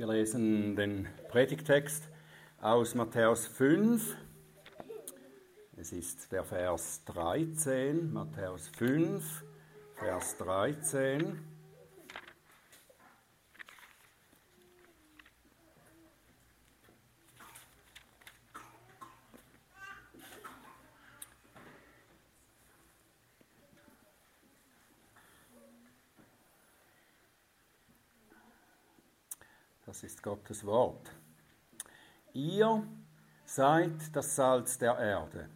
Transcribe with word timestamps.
Wir 0.00 0.06
lesen 0.06 0.76
den 0.76 1.06
Predigtext 1.28 2.08
aus 2.62 2.94
Matthäus 2.94 3.46
5. 3.46 4.16
Es 5.76 5.92
ist 5.92 6.32
der 6.32 6.42
Vers 6.42 7.04
13, 7.04 8.10
Matthäus 8.10 8.68
5, 8.68 9.44
Vers 9.96 10.38
13. 10.38 11.49
Das 30.00 30.12
ist 30.12 30.22
Gottes 30.22 30.64
Wort. 30.64 31.10
Ihr 32.32 32.82
seid 33.44 34.16
das 34.16 34.34
Salz 34.34 34.78
der 34.78 34.98
Erde. 34.98 35.50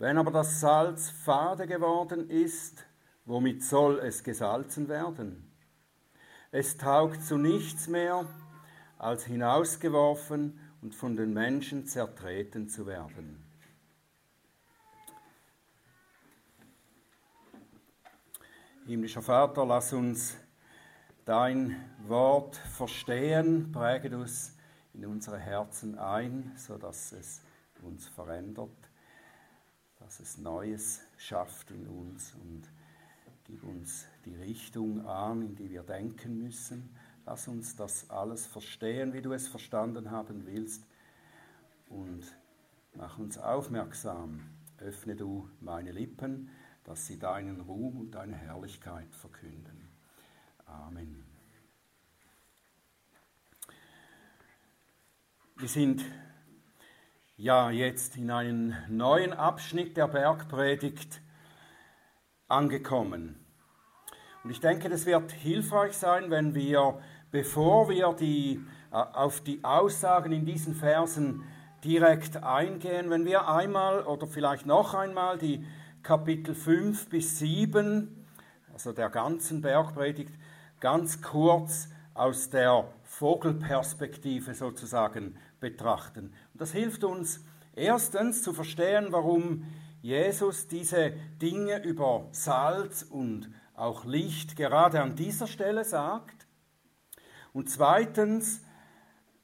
Wenn 0.00 0.18
aber 0.18 0.32
das 0.32 0.58
Salz 0.58 1.10
fade 1.10 1.68
geworden 1.68 2.28
ist, 2.28 2.84
womit 3.24 3.62
soll 3.62 4.00
es 4.00 4.24
gesalzen 4.24 4.88
werden? 4.88 5.52
Es 6.50 6.78
taugt 6.78 7.22
zu 7.22 7.38
nichts 7.38 7.86
mehr, 7.86 8.26
als 8.98 9.24
hinausgeworfen 9.26 10.58
und 10.82 10.92
von 10.92 11.14
den 11.14 11.32
Menschen 11.32 11.86
zertreten 11.86 12.68
zu 12.68 12.88
werden. 12.88 13.40
Himmlischer 18.84 19.22
Vater, 19.22 19.64
lass 19.64 19.92
uns 19.92 20.36
dein 21.26 21.76
Wort 22.06 22.56
verstehen, 22.56 23.72
präge 23.72 24.16
uns 24.16 24.56
in 24.94 25.04
unsere 25.04 25.38
Herzen 25.38 25.98
ein, 25.98 26.52
sodass 26.56 27.12
es 27.12 27.42
uns 27.82 28.06
verändert, 28.06 28.70
dass 29.98 30.20
es 30.20 30.38
Neues 30.38 31.02
schafft 31.18 31.72
in 31.72 31.86
uns 31.88 32.34
und 32.34 32.62
gib 33.44 33.64
uns 33.64 34.06
die 34.24 34.36
Richtung 34.36 35.04
an, 35.04 35.42
in 35.42 35.56
die 35.56 35.68
wir 35.68 35.82
denken 35.82 36.38
müssen. 36.38 36.96
Lass 37.26 37.48
uns 37.48 37.74
das 37.74 38.08
alles 38.08 38.46
verstehen, 38.46 39.12
wie 39.12 39.20
du 39.20 39.32
es 39.32 39.48
verstanden 39.48 40.12
haben 40.12 40.46
willst 40.46 40.86
und 41.88 42.24
mach 42.94 43.18
uns 43.18 43.36
aufmerksam. 43.36 44.48
Öffne 44.78 45.16
du 45.16 45.50
meine 45.60 45.90
Lippen, 45.90 46.50
dass 46.84 47.06
sie 47.06 47.18
deinen 47.18 47.62
Ruhm 47.62 47.96
und 47.96 48.12
deine 48.12 48.36
Herrlichkeit 48.36 49.12
verkünden. 49.12 49.88
Amen. 50.66 51.25
Wir 55.58 55.68
sind 55.68 56.04
ja 57.38 57.70
jetzt 57.70 58.18
in 58.18 58.30
einen 58.30 58.76
neuen 58.90 59.32
Abschnitt 59.32 59.96
der 59.96 60.06
Bergpredigt 60.06 61.22
angekommen. 62.46 63.42
Und 64.44 64.50
ich 64.50 64.60
denke, 64.60 64.90
das 64.90 65.06
wird 65.06 65.32
hilfreich 65.32 65.94
sein, 65.94 66.30
wenn 66.30 66.54
wir, 66.54 67.00
bevor 67.30 67.88
wir 67.88 68.12
die, 68.12 68.60
äh, 68.92 68.96
auf 68.96 69.40
die 69.40 69.64
Aussagen 69.64 70.30
in 70.30 70.44
diesen 70.44 70.74
Versen 70.74 71.42
direkt 71.82 72.36
eingehen, 72.42 73.08
wenn 73.08 73.24
wir 73.24 73.48
einmal 73.48 74.02
oder 74.04 74.26
vielleicht 74.26 74.66
noch 74.66 74.92
einmal 74.92 75.38
die 75.38 75.64
Kapitel 76.02 76.54
5 76.54 77.08
bis 77.08 77.38
7, 77.38 78.26
also 78.74 78.92
der 78.92 79.08
ganzen 79.08 79.62
Bergpredigt, 79.62 80.34
ganz 80.80 81.22
kurz 81.22 81.88
aus 82.18 82.50
der 82.50 82.88
Vogelperspektive 83.02 84.54
sozusagen 84.54 85.36
betrachten. 85.60 86.32
Und 86.52 86.60
das 86.60 86.72
hilft 86.72 87.04
uns 87.04 87.44
erstens 87.74 88.42
zu 88.42 88.52
verstehen, 88.52 89.08
warum 89.10 89.64
Jesus 90.02 90.68
diese 90.68 91.12
Dinge 91.40 91.82
über 91.82 92.28
Salz 92.30 93.02
und 93.02 93.50
auch 93.74 94.04
Licht 94.04 94.56
gerade 94.56 95.00
an 95.02 95.16
dieser 95.16 95.46
Stelle 95.46 95.84
sagt. 95.84 96.46
Und 97.52 97.70
zweitens 97.70 98.62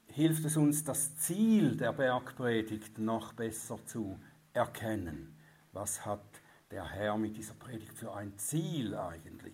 hilft 0.06 0.44
es 0.44 0.56
uns, 0.56 0.84
das 0.84 1.16
Ziel 1.16 1.76
der 1.76 1.92
Bergpredigt 1.92 2.98
noch 2.98 3.32
besser 3.32 3.78
zu 3.86 4.18
erkennen. 4.52 5.36
Was 5.72 6.04
hat 6.04 6.24
der 6.70 6.88
Herr 6.88 7.16
mit 7.16 7.36
dieser 7.36 7.54
Predigt 7.54 7.96
für 7.96 8.14
ein 8.14 8.36
Ziel 8.38 8.94
eigentlich? 8.94 9.51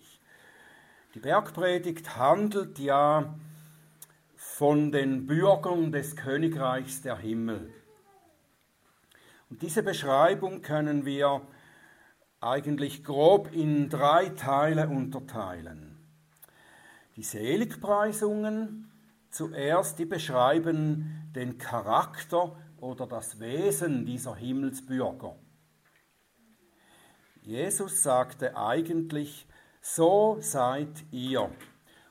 Die 1.15 1.19
Bergpredigt 1.19 2.17
handelt 2.17 2.77
ja 2.77 3.33
von 4.35 4.91
den 4.91 5.25
Bürgern 5.25 5.91
des 5.91 6.15
Königreichs 6.15 7.01
der 7.01 7.17
Himmel. 7.17 7.73
Und 9.49 9.63
diese 9.63 9.81
Beschreibung 9.81 10.61
können 10.61 11.05
wir 11.05 11.41
eigentlich 12.41 13.03
grob 13.03 13.51
in 13.51 13.89
drei 13.89 14.29
Teile 14.29 14.87
unterteilen. 14.87 15.97
Die 17.15 17.23
Seligpreisungen 17.23 18.91
zuerst, 19.31 19.97
die 19.97 20.05
beschreiben 20.05 21.31
den 21.35 21.57
Charakter 21.57 22.55
oder 22.77 23.07
das 23.07 23.39
Wesen 23.39 24.05
dieser 24.05 24.35
Himmelsbürger. 24.35 25.35
Jesus 27.41 28.03
sagte 28.03 28.55
eigentlich, 28.55 29.47
so 29.81 30.37
seid 30.39 30.89
ihr. 31.11 31.49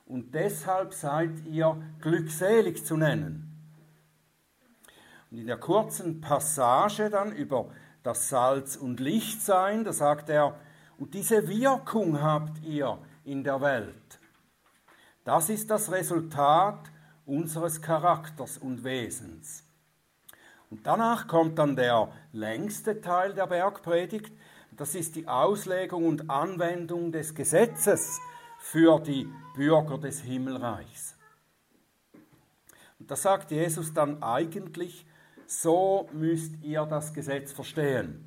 Und 0.07 0.35
deshalb 0.35 0.95
seid 0.95 1.45
ihr 1.47 1.77
glückselig 2.01 2.85
zu 2.85 2.97
nennen. 2.97 3.45
Und 5.31 5.39
in 5.39 5.47
der 5.47 5.59
kurzen 5.59 6.21
Passage 6.21 7.11
dann 7.11 7.33
über 7.33 7.71
das 8.03 8.31
Salz 8.31 8.77
und 8.77 9.01
Lichtsein, 9.01 9.85
da 9.85 9.93
sagt 9.93 10.31
er, 10.31 10.59
und 10.99 11.15
diese 11.15 11.47
Wirkung 11.47 12.23
habt 12.23 12.63
ihr 12.63 12.99
in 13.25 13.45
der 13.45 13.61
Welt. 13.61 14.19
Das 15.25 15.51
ist 15.51 15.71
das 15.71 15.93
Resultat 15.93 16.91
unseres 17.27 17.83
Charakters 17.83 18.57
und 18.57 18.83
Wesens. 18.83 19.65
Und 20.71 20.87
danach 20.87 21.29
kommt 21.29 21.59
dann 21.59 21.77
der 21.77 22.11
längste 22.33 23.01
Teil 23.01 23.35
der 23.35 23.47
Bergpredigt, 23.47 24.33
das 24.79 24.95
ist 24.95 25.17
die 25.17 25.27
Auslegung 25.27 26.07
und 26.07 26.31
Anwendung 26.31 27.13
des 27.13 27.35
Gesetzes 27.35 28.21
für 28.59 29.01
die 29.01 29.29
Bürger 29.55 29.99
des 29.99 30.21
Himmelreichs. 30.21 31.17
Und 32.99 33.11
da 33.11 33.17
sagt 33.17 33.51
Jesus 33.51 33.93
dann 33.93 34.23
eigentlich, 34.23 35.05
so 35.47 36.09
müsst 36.13 36.63
ihr 36.63 36.85
das 36.87 37.13
Gesetz 37.13 37.53
verstehen. 37.53 38.25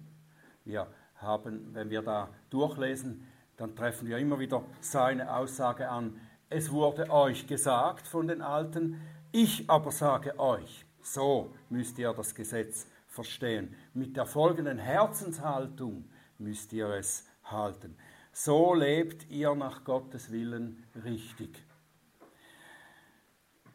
Wir 0.65 0.87
haben, 1.15 1.73
wenn 1.73 1.89
wir 1.89 2.01
da 2.01 2.29
durchlesen, 2.49 3.27
dann 3.57 3.75
treffen 3.75 4.07
wir 4.07 4.17
immer 4.17 4.39
wieder 4.39 4.63
seine 4.81 5.33
Aussage 5.35 5.89
an, 5.89 6.19
es 6.49 6.71
wurde 6.71 7.09
euch 7.09 7.47
gesagt 7.47 8.07
von 8.07 8.27
den 8.27 8.41
Alten, 8.41 8.99
ich 9.31 9.69
aber 9.69 9.91
sage 9.91 10.37
euch, 10.37 10.85
so 11.01 11.53
müsst 11.69 11.97
ihr 11.97 12.11
das 12.11 12.35
Gesetz 12.35 12.87
verstehen. 13.07 13.73
Mit 13.93 14.17
der 14.17 14.25
folgenden 14.25 14.77
Herzenshaltung 14.77 16.09
müsst 16.41 16.73
ihr 16.73 16.89
es 16.89 17.25
halten. 17.43 17.95
So 18.33 18.73
lebt 18.73 19.29
ihr 19.29 19.55
nach 19.55 19.83
Gottes 19.83 20.31
Willen 20.31 20.85
richtig. 21.03 21.63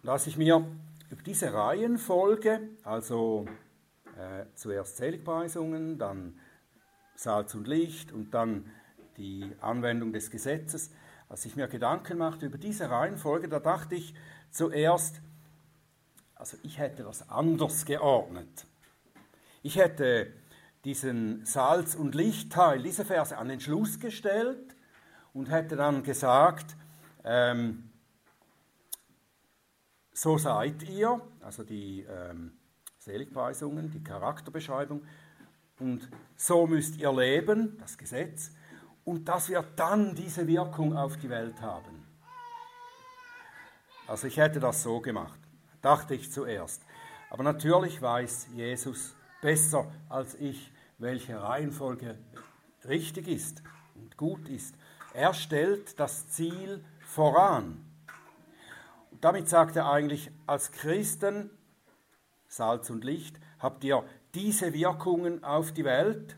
Lass 0.03 0.27
ich 0.27 0.37
mir 0.37 0.66
über 1.10 1.22
diese 1.22 1.53
Reihenfolge, 1.53 2.60
also 2.82 3.47
äh, 4.16 4.47
zuerst 4.55 4.97
Seligpreisungen, 4.97 5.99
dann 5.99 6.38
Salz 7.15 7.55
und 7.55 7.66
Licht 7.66 8.12
und 8.12 8.32
dann 8.32 8.71
die 9.16 9.50
Anwendung 9.60 10.12
des 10.12 10.31
Gesetzes, 10.31 10.91
als 11.28 11.44
ich 11.44 11.56
mir 11.56 11.69
Gedanken 11.69 12.19
machte 12.19 12.47
über 12.47 12.58
diese 12.58 12.91
Reihenfolge, 12.91 13.49
da 13.49 13.58
dachte 13.58 13.94
ich 13.94 14.14
zuerst, 14.50 15.20
also 16.35 16.56
ich 16.62 16.79
hätte 16.79 17.02
das 17.02 17.29
anders 17.29 17.85
geordnet. 17.85 18.67
Ich 19.62 19.76
hätte 19.76 20.32
diesen 20.87 21.44
Salz- 21.44 21.97
und 21.97 22.15
Lichtteil, 22.15 22.81
diese 22.81 23.05
Verse 23.05 23.37
an 23.37 23.49
den 23.49 23.59
Schluss 23.59 23.99
gestellt 23.99 24.77
und 25.33 25.50
hätte 25.50 25.75
dann 25.75 26.05
gesagt, 26.05 26.77
ähm, 27.25 27.91
so 30.12 30.38
seid 30.38 30.88
ihr, 30.88 31.21
also 31.41 31.65
die 31.65 32.06
ähm, 32.09 32.53
Seligpreisungen, 33.00 33.91
die 33.91 34.03
Charakterbeschreibung, 34.03 35.03
und 35.81 36.09
so 36.37 36.69
müsst 36.69 36.99
ihr 36.99 37.12
leben, 37.12 37.77
das 37.79 37.99
Gesetz, 37.99 38.53
und 39.05 39.29
das 39.29 39.49
wird 39.49 39.67
dann 39.75 40.15
diese 40.15 40.47
Wirkung 40.47 40.97
auf 40.97 41.17
die 41.17 41.29
Welt 41.29 41.61
haben. 41.61 42.06
Also 44.06 44.29
ich 44.29 44.37
hätte 44.37 44.61
das 44.61 44.85
so 44.85 45.00
gemacht, 45.00 45.41
dachte 45.82 46.15
ich 46.15 46.31
zuerst. 46.31 46.82
Aber 47.29 47.43
natürlich 47.43 48.00
weiß 48.00 48.50
Jesus 48.55 49.17
besser 49.43 49.93
als 50.09 50.37
ich, 50.37 50.73
welche 50.98 51.40
Reihenfolge 51.40 52.19
richtig 52.84 53.28
ist 53.28 53.62
und 53.94 54.16
gut 54.16 54.48
ist. 54.48 54.76
Er 55.14 55.34
stellt 55.34 55.98
das 55.98 56.28
Ziel 56.28 56.84
voran. 57.00 57.82
damit 59.20 59.48
sagt 59.48 59.76
er 59.76 59.90
eigentlich, 59.90 60.31
als 60.46 60.72
Christen, 60.72 61.50
Salz 62.48 62.90
und 62.90 63.02
Licht, 63.02 63.40
habt 63.58 63.82
ihr 63.82 64.04
diese 64.34 64.75
Wirkungen 64.75 65.43
auf 65.43 65.72
die 65.72 65.84
Welt, 65.84 66.37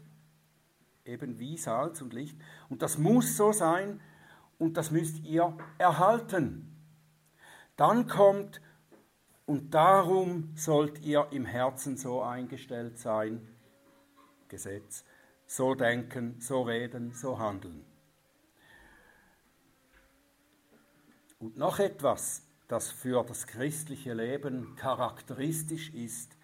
eben 1.04 1.40
wie 1.40 1.56
Salz 1.56 2.00
und 2.00 2.12
Licht. 2.12 2.38
Und 2.68 2.82
das 2.82 2.98
muss 2.98 3.36
so 3.36 3.50
sein 3.50 4.00
und 4.58 4.76
das 4.76 4.90
müsst 4.92 5.24
ihr 5.24 5.56
erhalten. 5.78 6.76
Dann 7.76 8.06
kommt, 8.06 8.60
und 9.46 9.74
darum 9.74 10.52
sollt 10.54 11.00
ihr 11.00 11.26
im 11.32 11.46
Herzen 11.46 11.96
so 11.96 12.22
eingestellt 12.22 12.98
sein, 12.98 13.48
Gesetz, 14.48 15.04
so 15.46 15.74
denken, 15.74 16.40
so 16.40 16.62
reden, 16.62 17.12
so 17.12 17.38
handeln. 17.38 17.84
Und 21.38 21.56
noch 21.56 21.78
etwas, 21.78 22.42
das 22.66 22.90
für 22.90 23.24
das 23.24 23.46
christliche 23.46 24.12
Leben 24.12 24.74
charakteristisch 24.76 25.94
ist, 25.94 26.36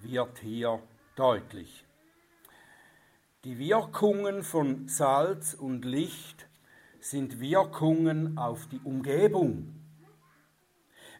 wird 0.00 0.38
hier 0.38 0.82
deutlich. 1.16 1.84
Die 3.44 3.58
Wirkungen 3.58 4.42
von 4.42 4.88
Salz 4.88 5.54
und 5.54 5.84
Licht 5.84 6.48
sind 7.00 7.40
Wirkungen 7.40 8.38
auf 8.38 8.66
die 8.68 8.80
Umgebung. 8.84 9.74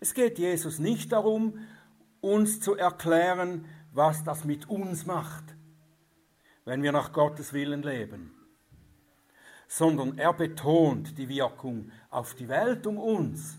Es 0.00 0.14
geht 0.14 0.38
Jesus 0.38 0.78
nicht 0.78 1.12
darum, 1.12 1.58
uns 2.20 2.60
zu 2.60 2.76
erklären, 2.76 3.66
was 3.92 4.24
das 4.24 4.44
mit 4.44 4.68
uns 4.68 5.06
macht, 5.06 5.51
wenn 6.64 6.82
wir 6.82 6.92
nach 6.92 7.12
Gottes 7.12 7.52
Willen 7.52 7.82
leben, 7.82 8.34
sondern 9.68 10.18
er 10.18 10.32
betont 10.32 11.16
die 11.18 11.28
Wirkung 11.28 11.90
auf 12.10 12.34
die 12.34 12.48
Welt 12.48 12.86
um 12.86 12.98
uns. 12.98 13.58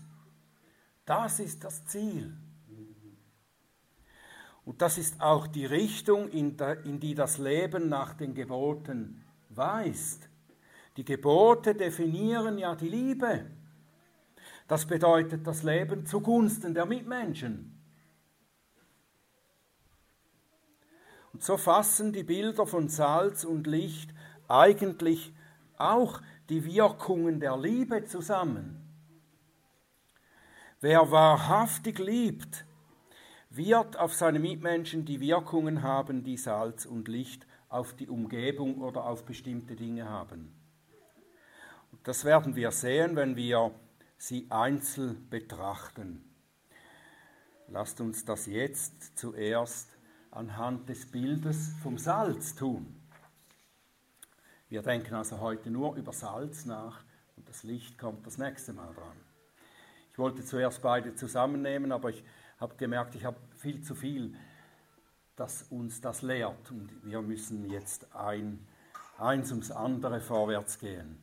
Das 1.04 1.40
ist 1.40 1.64
das 1.64 1.84
Ziel. 1.86 2.34
Und 4.64 4.80
das 4.80 4.96
ist 4.96 5.20
auch 5.20 5.46
die 5.46 5.66
Richtung, 5.66 6.28
in, 6.28 6.56
die 7.00 7.14
das 7.14 7.38
Leben 7.38 7.88
nach 7.88 8.14
den 8.14 8.34
Geboten 8.34 9.22
weist. 9.50 10.28
Die 10.96 11.04
Gebote 11.04 11.74
definieren 11.74 12.56
ja 12.56 12.74
die 12.74 12.88
Liebe. 12.88 13.44
Das 14.66 14.86
bedeutet 14.86 15.46
das 15.46 15.62
Leben 15.62 16.06
zugunsten 16.06 16.72
der 16.72 16.86
Mitmenschen. 16.86 17.73
Und 21.34 21.42
so 21.42 21.56
fassen 21.56 22.12
die 22.12 22.22
Bilder 22.22 22.64
von 22.64 22.88
Salz 22.88 23.42
und 23.42 23.66
Licht 23.66 24.14
eigentlich 24.46 25.34
auch 25.76 26.22
die 26.48 26.64
Wirkungen 26.64 27.40
der 27.40 27.56
Liebe 27.58 28.04
zusammen. 28.04 28.80
Wer 30.80 31.10
wahrhaftig 31.10 31.98
liebt, 31.98 32.64
wird 33.50 33.98
auf 33.98 34.14
seine 34.14 34.38
Mitmenschen 34.38 35.04
die 35.04 35.18
Wirkungen 35.18 35.82
haben, 35.82 36.22
die 36.22 36.36
Salz 36.36 36.86
und 36.86 37.08
Licht 37.08 37.48
auf 37.68 37.94
die 37.94 38.08
Umgebung 38.08 38.80
oder 38.80 39.04
auf 39.04 39.24
bestimmte 39.24 39.74
Dinge 39.74 40.08
haben. 40.08 40.54
Und 41.90 42.06
das 42.06 42.24
werden 42.24 42.54
wir 42.54 42.70
sehen, 42.70 43.16
wenn 43.16 43.34
wir 43.34 43.72
sie 44.18 44.46
einzeln 44.50 45.28
betrachten. 45.30 46.24
Lasst 47.66 48.00
uns 48.00 48.24
das 48.24 48.46
jetzt 48.46 49.18
zuerst 49.18 49.93
anhand 50.34 50.88
des 50.88 51.10
Bildes 51.10 51.74
vom 51.82 51.96
Salz 51.96 52.54
tun. 52.54 53.00
Wir 54.68 54.82
denken 54.82 55.14
also 55.14 55.40
heute 55.40 55.70
nur 55.70 55.94
über 55.96 56.12
Salz 56.12 56.64
nach 56.64 57.04
und 57.36 57.48
das 57.48 57.62
Licht 57.62 57.98
kommt 57.98 58.26
das 58.26 58.38
nächste 58.38 58.72
Mal 58.72 58.92
dran. 58.94 59.16
Ich 60.12 60.18
wollte 60.18 60.44
zuerst 60.44 60.82
beide 60.82 61.14
zusammennehmen, 61.14 61.92
aber 61.92 62.10
ich 62.10 62.24
habe 62.58 62.74
gemerkt, 62.76 63.14
ich 63.14 63.24
habe 63.24 63.36
viel 63.56 63.82
zu 63.82 63.94
viel, 63.94 64.36
das 65.36 65.62
uns 65.70 66.00
das 66.00 66.22
lehrt. 66.22 66.70
Und 66.70 66.90
wir 67.02 67.20
müssen 67.22 67.68
jetzt 67.70 68.14
ein, 68.14 68.66
eins 69.18 69.50
ums 69.50 69.70
andere 69.70 70.20
vorwärts 70.20 70.78
gehen. 70.78 71.18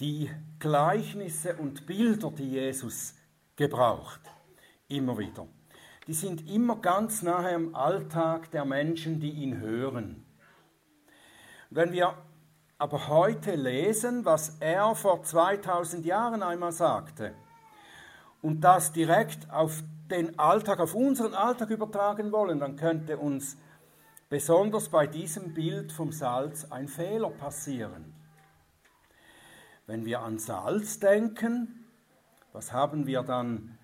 Die 0.00 0.30
Gleichnisse 0.58 1.56
und 1.56 1.86
Bilder, 1.86 2.30
die 2.30 2.50
Jesus 2.50 3.14
gebraucht, 3.56 4.20
immer 4.88 5.18
wieder, 5.18 5.46
die 6.06 6.14
sind 6.14 6.48
immer 6.50 6.76
ganz 6.76 7.22
nahe 7.22 7.54
am 7.54 7.74
Alltag 7.74 8.50
der 8.50 8.64
Menschen, 8.64 9.20
die 9.20 9.30
ihn 9.30 9.60
hören. 9.60 10.24
Wenn 11.70 11.92
wir 11.92 12.16
aber 12.78 13.08
heute 13.08 13.54
lesen, 13.54 14.24
was 14.24 14.56
er 14.60 14.94
vor 14.94 15.22
2000 15.22 16.04
Jahren 16.04 16.42
einmal 16.42 16.72
sagte, 16.72 17.34
und 18.42 18.60
das 18.60 18.92
direkt 18.92 19.50
auf 19.50 19.82
den 20.10 20.38
Alltag, 20.38 20.78
auf 20.78 20.94
unseren 20.94 21.34
Alltag 21.34 21.70
übertragen 21.70 22.30
wollen, 22.30 22.58
dann 22.58 22.76
könnte 22.76 23.16
uns 23.16 23.56
besonders 24.28 24.90
bei 24.90 25.06
diesem 25.06 25.54
Bild 25.54 25.92
vom 25.92 26.12
Salz 26.12 26.70
ein 26.70 26.88
Fehler 26.88 27.30
passieren. 27.30 28.12
Wenn 29.86 30.04
wir 30.04 30.20
an 30.20 30.38
Salz 30.38 30.98
denken, 30.98 31.86
was 32.52 32.72
haben 32.72 33.06
wir 33.06 33.22
dann 33.22 33.78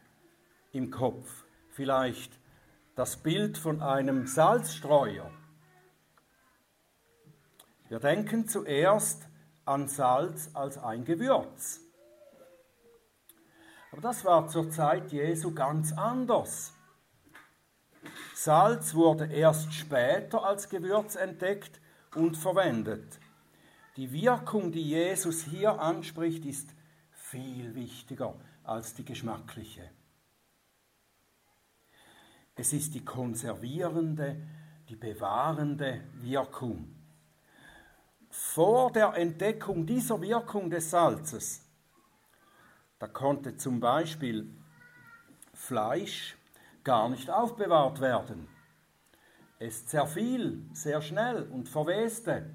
im 0.72 0.90
Kopf? 0.90 1.44
Vielleicht 1.80 2.38
das 2.94 3.16
Bild 3.16 3.56
von 3.56 3.80
einem 3.80 4.26
Salzstreuer. 4.26 5.30
Wir 7.88 7.98
denken 7.98 8.46
zuerst 8.46 9.26
an 9.64 9.88
Salz 9.88 10.50
als 10.52 10.76
ein 10.76 11.06
Gewürz. 11.06 11.80
Aber 13.92 14.02
das 14.02 14.26
war 14.26 14.46
zur 14.48 14.70
Zeit 14.70 15.10
Jesu 15.10 15.54
ganz 15.54 15.94
anders. 15.94 16.74
Salz 18.34 18.92
wurde 18.92 19.32
erst 19.32 19.72
später 19.72 20.44
als 20.44 20.68
Gewürz 20.68 21.16
entdeckt 21.16 21.80
und 22.14 22.36
verwendet. 22.36 23.18
Die 23.96 24.12
Wirkung, 24.12 24.70
die 24.70 24.86
Jesus 24.86 25.44
hier 25.44 25.80
anspricht, 25.80 26.44
ist 26.44 26.74
viel 27.10 27.74
wichtiger 27.74 28.38
als 28.64 28.92
die 28.92 29.06
geschmackliche. 29.06 29.90
Es 32.60 32.74
ist 32.74 32.94
die 32.94 33.02
konservierende, 33.02 34.36
die 34.90 34.96
bewahrende 34.96 36.02
Wirkung. 36.20 36.94
Vor 38.28 38.92
der 38.92 39.14
Entdeckung 39.14 39.86
dieser 39.86 40.20
Wirkung 40.20 40.68
des 40.68 40.90
Salzes 40.90 41.64
da 42.98 43.06
konnte 43.06 43.56
zum 43.56 43.80
Beispiel 43.80 44.54
Fleisch 45.54 46.36
gar 46.84 47.08
nicht 47.08 47.30
aufbewahrt 47.30 48.02
werden. 48.02 48.46
Es 49.58 49.86
zerfiel 49.86 50.62
sehr 50.74 51.00
schnell 51.00 51.44
und 51.44 51.66
verweste. 51.66 52.50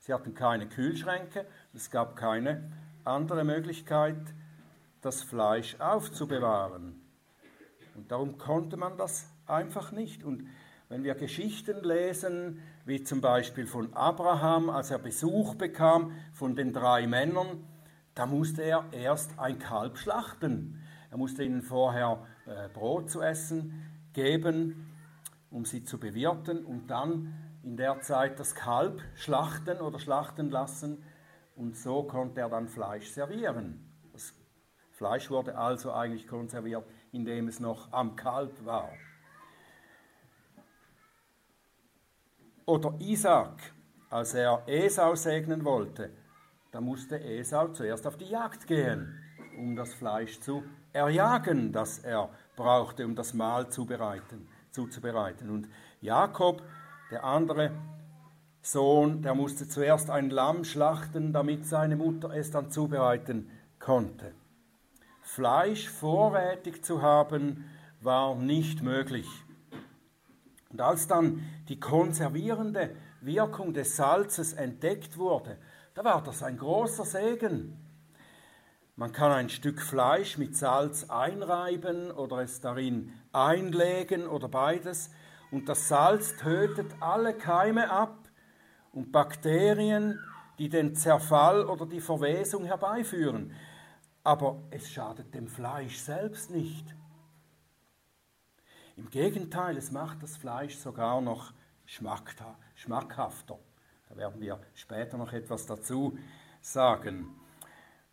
Sie 0.00 0.12
hatten 0.12 0.34
keine 0.34 0.68
Kühlschränke, 0.68 1.46
es 1.72 1.88
gab 1.92 2.16
keine 2.16 2.72
andere 3.04 3.44
Möglichkeit, 3.44 4.34
das 5.02 5.22
Fleisch 5.22 5.78
aufzubewahren. 5.78 7.05
Und 7.96 8.12
darum 8.12 8.38
konnte 8.38 8.76
man 8.76 8.96
das 8.96 9.26
einfach 9.46 9.92
nicht. 9.92 10.24
Und 10.24 10.48
wenn 10.88 11.02
wir 11.02 11.14
Geschichten 11.14 11.82
lesen, 11.82 12.60
wie 12.84 13.02
zum 13.02 13.20
Beispiel 13.20 13.66
von 13.66 13.92
Abraham, 13.94 14.70
als 14.70 14.90
er 14.90 14.98
Besuch 14.98 15.54
bekam 15.56 16.12
von 16.32 16.54
den 16.54 16.72
drei 16.72 17.06
Männern, 17.06 17.64
da 18.14 18.26
musste 18.26 18.62
er 18.62 18.84
erst 18.92 19.38
ein 19.38 19.58
Kalb 19.58 19.98
schlachten. 19.98 20.80
Er 21.10 21.18
musste 21.18 21.44
ihnen 21.44 21.62
vorher 21.62 22.24
äh, 22.46 22.68
Brot 22.68 23.10
zu 23.10 23.20
essen 23.20 23.82
geben, 24.12 24.92
um 25.50 25.64
sie 25.64 25.84
zu 25.84 25.98
bewirten 25.98 26.64
und 26.64 26.88
dann 26.88 27.34
in 27.62 27.76
der 27.76 28.00
Zeit 28.00 28.38
das 28.38 28.54
Kalb 28.54 29.02
schlachten 29.14 29.80
oder 29.80 29.98
schlachten 29.98 30.50
lassen 30.50 31.02
und 31.56 31.76
so 31.76 32.04
konnte 32.04 32.40
er 32.40 32.48
dann 32.48 32.68
Fleisch 32.68 33.10
servieren. 33.10 33.90
Das 34.12 34.34
Fleisch 34.92 35.30
wurde 35.30 35.58
also 35.58 35.92
eigentlich 35.92 36.26
konserviert, 36.26 36.84
indem 37.16 37.48
es 37.48 37.58
noch 37.58 37.92
am 37.92 38.14
Kalb 38.14 38.64
war. 38.64 38.92
Oder 42.66 42.94
Isaac, 43.00 43.72
als 44.10 44.34
er 44.34 44.62
Esau 44.66 45.14
segnen 45.14 45.64
wollte, 45.64 46.10
da 46.72 46.80
musste 46.80 47.18
Esau 47.18 47.68
zuerst 47.68 48.06
auf 48.06 48.16
die 48.16 48.26
Jagd 48.26 48.66
gehen, 48.66 49.18
um 49.56 49.74
das 49.74 49.94
Fleisch 49.94 50.40
zu 50.40 50.62
erjagen, 50.92 51.72
das 51.72 52.00
er 52.00 52.28
brauchte, 52.54 53.04
um 53.04 53.14
das 53.14 53.32
Mahl 53.34 53.68
zubereiten, 53.70 54.48
zuzubereiten. 54.70 55.50
Und 55.50 55.68
Jakob, 56.00 56.62
der 57.10 57.24
andere 57.24 57.70
Sohn, 58.60 59.22
der 59.22 59.34
musste 59.34 59.68
zuerst 59.68 60.10
ein 60.10 60.30
Lamm 60.30 60.64
schlachten, 60.64 61.32
damit 61.32 61.64
seine 61.66 61.96
Mutter 61.96 62.30
es 62.30 62.50
dann 62.50 62.70
zubereiten 62.70 63.48
konnte. 63.78 64.34
Fleisch 65.36 65.90
vorrätig 65.90 66.82
zu 66.82 67.02
haben, 67.02 67.66
war 68.00 68.36
nicht 68.36 68.82
möglich. 68.82 69.28
Und 70.70 70.80
als 70.80 71.08
dann 71.08 71.42
die 71.68 71.78
konservierende 71.78 72.96
Wirkung 73.20 73.74
des 73.74 73.96
Salzes 73.96 74.54
entdeckt 74.54 75.18
wurde, 75.18 75.58
da 75.92 76.04
war 76.04 76.22
das 76.22 76.42
ein 76.42 76.56
großer 76.56 77.04
Segen. 77.04 77.76
Man 78.94 79.12
kann 79.12 79.30
ein 79.30 79.50
Stück 79.50 79.82
Fleisch 79.82 80.38
mit 80.38 80.56
Salz 80.56 81.10
einreiben 81.10 82.10
oder 82.12 82.38
es 82.38 82.62
darin 82.62 83.12
einlegen 83.34 84.26
oder 84.26 84.48
beides. 84.48 85.10
Und 85.50 85.68
das 85.68 85.86
Salz 85.86 86.34
tötet 86.38 86.94
alle 87.00 87.34
Keime 87.34 87.90
ab 87.90 88.30
und 88.90 89.12
Bakterien, 89.12 90.18
die 90.58 90.70
den 90.70 90.94
Zerfall 90.94 91.66
oder 91.66 91.84
die 91.84 92.00
Verwesung 92.00 92.64
herbeiführen. 92.64 93.52
Aber 94.26 94.60
es 94.70 94.90
schadet 94.90 95.32
dem 95.36 95.46
Fleisch 95.46 95.98
selbst 95.98 96.50
nicht. 96.50 96.96
Im 98.96 99.08
Gegenteil, 99.08 99.76
es 99.76 99.92
macht 99.92 100.20
das 100.20 100.36
Fleisch 100.36 100.74
sogar 100.74 101.20
noch 101.20 101.52
schmackhafter. 101.84 103.60
Da 104.08 104.16
werden 104.16 104.40
wir 104.40 104.60
später 104.74 105.16
noch 105.16 105.32
etwas 105.32 105.66
dazu 105.66 106.18
sagen. 106.60 107.38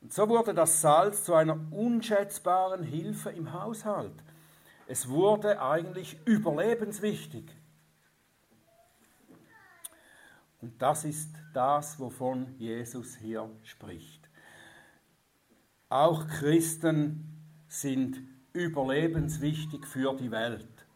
Und 0.01 0.13
so 0.13 0.29
wurde 0.29 0.53
das 0.53 0.81
Salz 0.81 1.23
zu 1.23 1.33
einer 1.33 1.59
unschätzbaren 1.71 2.83
Hilfe 2.83 3.31
im 3.31 3.51
Haushalt. 3.51 4.23
Es 4.85 5.09
wurde 5.09 5.59
eigentlich 5.63 6.19
überlebenswichtig. 6.27 7.49
Und 10.61 10.79
das 10.79 11.05
ist 11.05 11.33
das, 11.55 11.99
wovon 11.99 12.53
Jesus 12.59 13.15
hier 13.15 13.49
spricht. 13.63 14.22
Auch 15.93 16.27
Christen 16.27 17.39
sind 17.67 18.19
überlebenswichtig 18.51 19.85
für 19.85 20.15
die 20.15 20.31
Welt. 20.31 20.87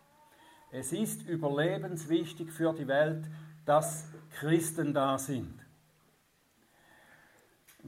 Es 0.72 0.92
ist 0.92 1.22
überlebenswichtig 1.22 2.52
für 2.52 2.74
die 2.74 2.88
Welt, 2.88 3.30
dass 3.64 4.08
Christen 4.40 4.96
da 4.96 5.20
sind. 5.20 5.54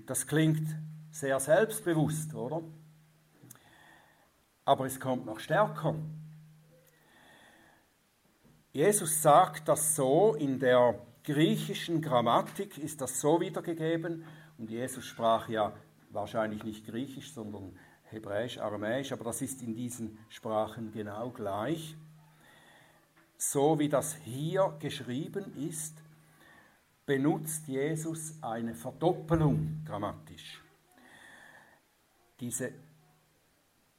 Das 0.06 0.28
klingt 0.28 0.68
sehr 1.10 1.40
selbstbewusst, 1.40 2.36
oder? 2.36 2.62
Aber 4.64 4.86
es 4.86 5.00
kommt 5.00 5.26
noch 5.26 5.40
stärker. 5.40 5.96
Jesus 8.72 9.20
sagt 9.24 9.68
das 9.68 9.96
so, 9.96 10.36
in 10.36 10.60
der 10.60 10.94
griechischen 11.24 12.04
Grammatik 12.04 12.78
ist 12.78 13.02
das 13.02 13.20
so 13.20 13.42
wiedergegeben, 13.42 14.26
und 14.60 14.70
Jesus 14.70 15.06
sprach 15.06 15.50
ja 15.50 15.74
wahrscheinlich 16.10 16.64
nicht 16.64 16.86
Griechisch, 16.86 17.34
sondern 17.34 17.78
Hebräisch, 18.04 18.58
Aramäisch, 18.58 19.12
aber 19.12 19.26
das 19.26 19.42
ist 19.42 19.62
in 19.62 19.76
diesen 19.76 20.18
Sprachen 20.30 20.92
genau 20.92 21.30
gleich. 21.30 21.96
So 23.38 23.80
wie 23.80 23.88
das 23.88 24.16
hier 24.16 24.76
geschrieben 24.80 25.56
ist, 25.56 25.96
benutzt 27.06 27.68
Jesus 27.68 28.34
eine 28.42 28.76
Verdoppelung 28.76 29.84
grammatisch. 29.86 30.62
Diese 32.40 32.74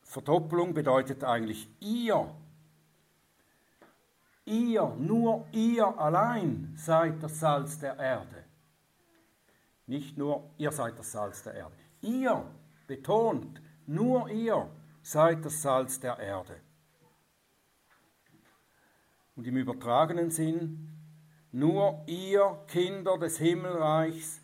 Verdoppelung 0.02 0.74
bedeutet 0.74 1.22
eigentlich 1.24 1.68
ihr. 1.80 2.34
Ihr, 4.44 4.96
nur 4.98 5.46
ihr 5.52 5.86
allein 5.98 6.74
seid 6.76 7.22
das 7.22 7.38
Salz 7.38 7.78
der 7.78 7.96
Erde. 7.96 8.44
Nicht 9.86 10.18
nur 10.18 10.50
ihr 10.58 10.72
seid 10.72 10.98
das 10.98 11.12
Salz 11.12 11.42
der 11.42 11.54
Erde. 11.54 11.79
Ihr, 12.02 12.44
betont, 12.86 13.60
nur 13.86 14.28
ihr 14.30 14.70
seid 15.02 15.44
das 15.44 15.62
Salz 15.62 16.00
der 16.00 16.18
Erde. 16.18 16.60
Und 19.36 19.46
im 19.46 19.56
übertragenen 19.56 20.30
Sinn, 20.30 20.88
nur 21.52 22.04
ihr 22.06 22.64
Kinder 22.68 23.18
des 23.18 23.38
Himmelreichs 23.38 24.40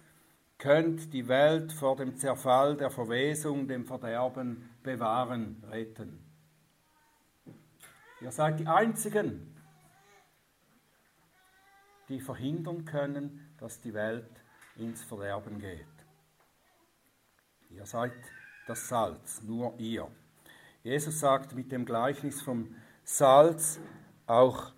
könnt 0.59 1.13
die 1.13 1.29
Welt 1.29 1.73
vor 1.73 1.97
dem 1.97 2.17
Zerfall, 2.17 2.77
der 2.77 2.91
Verwesung, 2.91 3.69
dem 3.69 3.85
Verderben 3.85 4.71
bewahren, 4.83 5.63
retten. 5.71 6.19
Ihr 8.21 8.33
seid 8.33 8.59
die 8.61 8.67
Einzigen, 8.67 9.55
die 12.09 12.21
verhindern 12.21 12.85
können, 12.85 13.55
dass 13.59 13.81
die 13.81 13.93
Welt 13.93 14.43
ins 14.77 15.03
Verderben 15.03 15.59
geht. 15.59 15.96
Ihr 17.77 17.85
seid 17.85 18.13
das 18.67 18.89
Salz, 18.89 19.43
nur 19.43 19.75
ihr. 19.79 20.09
Jesus 20.83 21.21
sagt 21.21 21.55
mit 21.55 21.71
dem 21.71 21.85
Gleichnis 21.85 22.41
vom 22.41 22.75
Salz 23.05 23.79
auch 24.27 24.73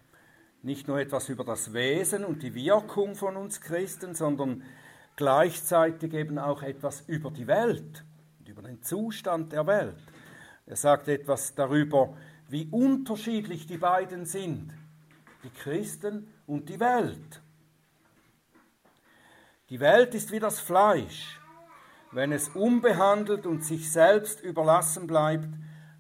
nicht 0.63 0.89
nur 0.89 0.99
etwas 0.99 1.29
über 1.29 1.45
das 1.45 1.73
Wesen 1.73 2.25
und 2.25 2.43
die 2.43 2.55
Wirkung 2.55 3.15
von 3.15 3.37
uns 3.37 3.61
Christen, 3.61 4.17
sondern 4.17 4.65
gleichzeitig 5.15 6.13
eben 6.13 6.41
auch 6.41 6.63
etwas 6.63 7.03
über 7.03 7.31
die 7.31 7.47
Welt 7.47 8.05
und 8.41 8.49
über 8.49 8.63
den 8.63 8.83
Zustand 8.83 9.53
der 9.53 9.69
Welt. 9.69 10.03
Er 10.67 10.77
sagt 10.77 11.07
etwas 11.07 11.55
darüber, 11.55 12.17
wie 12.49 12.67
unterschiedlich 12.67 13.69
die 13.69 13.79
beiden 13.79 14.25
sind, 14.25 14.75
die 15.45 15.51
Christen 15.51 16.35
und 16.49 16.69
die 16.69 16.81
Welt. 16.81 17.43
Die 19.71 19.79
Welt 19.79 20.15
ist 20.17 20.33
wie 20.33 20.41
das 20.41 20.59
Fleisch. 20.59 21.38
Wenn 22.11 22.33
es 22.33 22.49
unbehandelt 22.51 23.47
und 23.47 23.65
sich 23.65 23.93
selbst 23.93 24.41
überlassen 24.41 25.07
bleibt, 25.07 25.49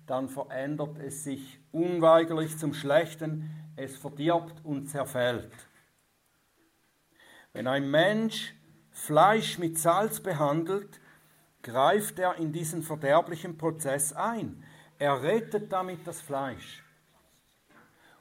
dann 0.06 0.28
verändert 0.28 0.98
es 0.98 1.24
sich 1.24 1.60
unweigerlich 1.70 2.56
zum 2.56 2.72
Schlechten, 2.72 3.50
es 3.76 3.96
verdirbt 3.96 4.64
und 4.64 4.88
zerfällt. 4.88 5.52
Wenn 7.52 7.66
ein 7.66 7.90
Mensch 7.90 8.54
Fleisch 8.90 9.58
mit 9.58 9.78
Salz 9.78 10.20
behandelt, 10.20 11.00
greift 11.62 12.18
er 12.18 12.36
in 12.36 12.52
diesen 12.52 12.82
verderblichen 12.82 13.56
Prozess 13.56 14.12
ein. 14.12 14.64
Er 14.98 15.22
rettet 15.22 15.72
damit 15.72 16.06
das 16.06 16.20
Fleisch. 16.20 16.82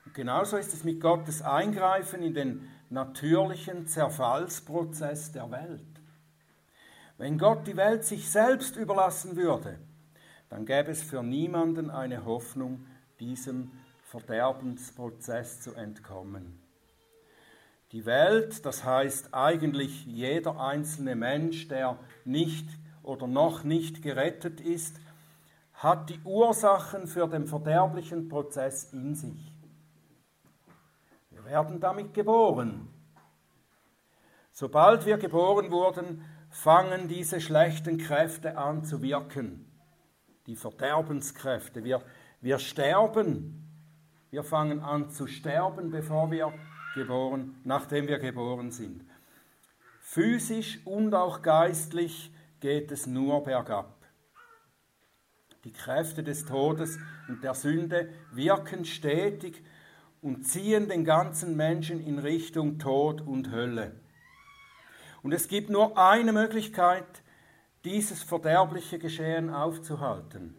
Und 0.06 0.14
genauso 0.14 0.58
ist 0.58 0.74
es 0.74 0.84
mit 0.84 1.02
Gottes 1.02 1.42
Eingreifen 1.42 2.22
in 2.22 2.34
den 2.34 2.70
natürlichen 2.90 3.88
Zerfallsprozess 3.88 5.32
der 5.32 5.50
Welt. 5.52 5.97
Wenn 7.18 7.40
Gott 7.40 7.66
die 7.66 7.76
Welt 7.76 8.06
sich 8.06 8.30
selbst 8.30 8.76
überlassen 8.76 9.36
würde, 9.36 9.80
dann 10.50 10.66
gäbe 10.66 10.92
es 10.92 11.02
für 11.02 11.24
niemanden 11.24 11.90
eine 11.90 12.26
Hoffnung, 12.26 12.86
diesem 13.20 13.72
Verderbensprozess 14.04 15.60
zu 15.62 15.74
entkommen. 15.74 16.62
Die 17.92 18.06
Welt, 18.06 18.66
das 18.66 18.84
heißt 18.84 19.34
eigentlich 19.34 20.06
jeder 20.06 20.60
einzelne 20.60 21.16
Mensch, 21.16 21.68
der 21.68 21.98
nicht 22.24 22.68
oder 23.02 23.28
noch 23.28 23.64
nicht 23.64 24.04
gerettet 24.04 24.62
ist, 24.62 25.00
hat 25.74 26.10
die 26.10 26.20
Ursachen 26.24 27.08
für 27.08 27.28
den 27.28 27.48
verderblichen 27.48 28.30
Prozess 28.30 28.92
in 28.94 29.16
sich. 29.16 29.54
Wir 31.32 31.46
werden 31.46 31.80
damit 31.80 32.14
geboren. 32.14 32.90
Sobald 34.52 35.06
wir 35.06 35.18
geboren 35.18 35.72
wurden, 35.72 36.24
fangen 36.58 37.08
diese 37.08 37.40
schlechten 37.40 38.00
Kräfte 38.00 38.58
an 38.58 38.84
zu 38.84 39.04
wirken. 39.04 39.72
Die 40.48 40.56
Verderbenskräfte. 40.56 41.84
Wir, 41.84 42.02
wir 42.42 42.58
sterben. 42.58 43.64
Wir 44.32 44.44
fangen 44.44 44.80
an 44.80 45.12
zu 45.12 45.28
sterben, 45.28 45.92
bevor 45.92 46.32
wir 46.32 46.52
geboren, 46.96 47.62
nachdem 47.64 48.08
wir 48.08 48.18
geboren 48.18 48.72
sind. 48.72 49.06
Physisch 50.02 50.80
und 50.84 51.14
auch 51.14 51.44
geistlich 51.44 52.34
geht 52.60 52.92
es 52.92 53.06
nur 53.06 53.44
bergab. 53.44 53.96
Die 55.64 55.74
Kräfte 55.74 56.24
des 56.24 56.46
Todes 56.46 56.98
und 57.28 57.44
der 57.44 57.54
Sünde 57.54 58.10
wirken 58.32 58.84
stetig 58.84 59.64
und 60.22 60.48
ziehen 60.48 60.90
den 60.90 61.06
ganzen 61.06 61.56
Menschen 61.56 62.00
in 62.00 62.18
Richtung 62.18 62.80
Tod 62.80 63.22
und 63.22 63.52
Hölle. 63.52 64.07
Und 65.24 65.34
es 65.34 65.48
gibt 65.48 65.70
nur 65.70 65.98
eine 65.98 66.34
Möglichkeit, 66.34 67.06
dieses 67.84 68.24
verderbliche 68.24 69.00
Geschehen 69.00 69.50
aufzuhalten, 69.50 70.56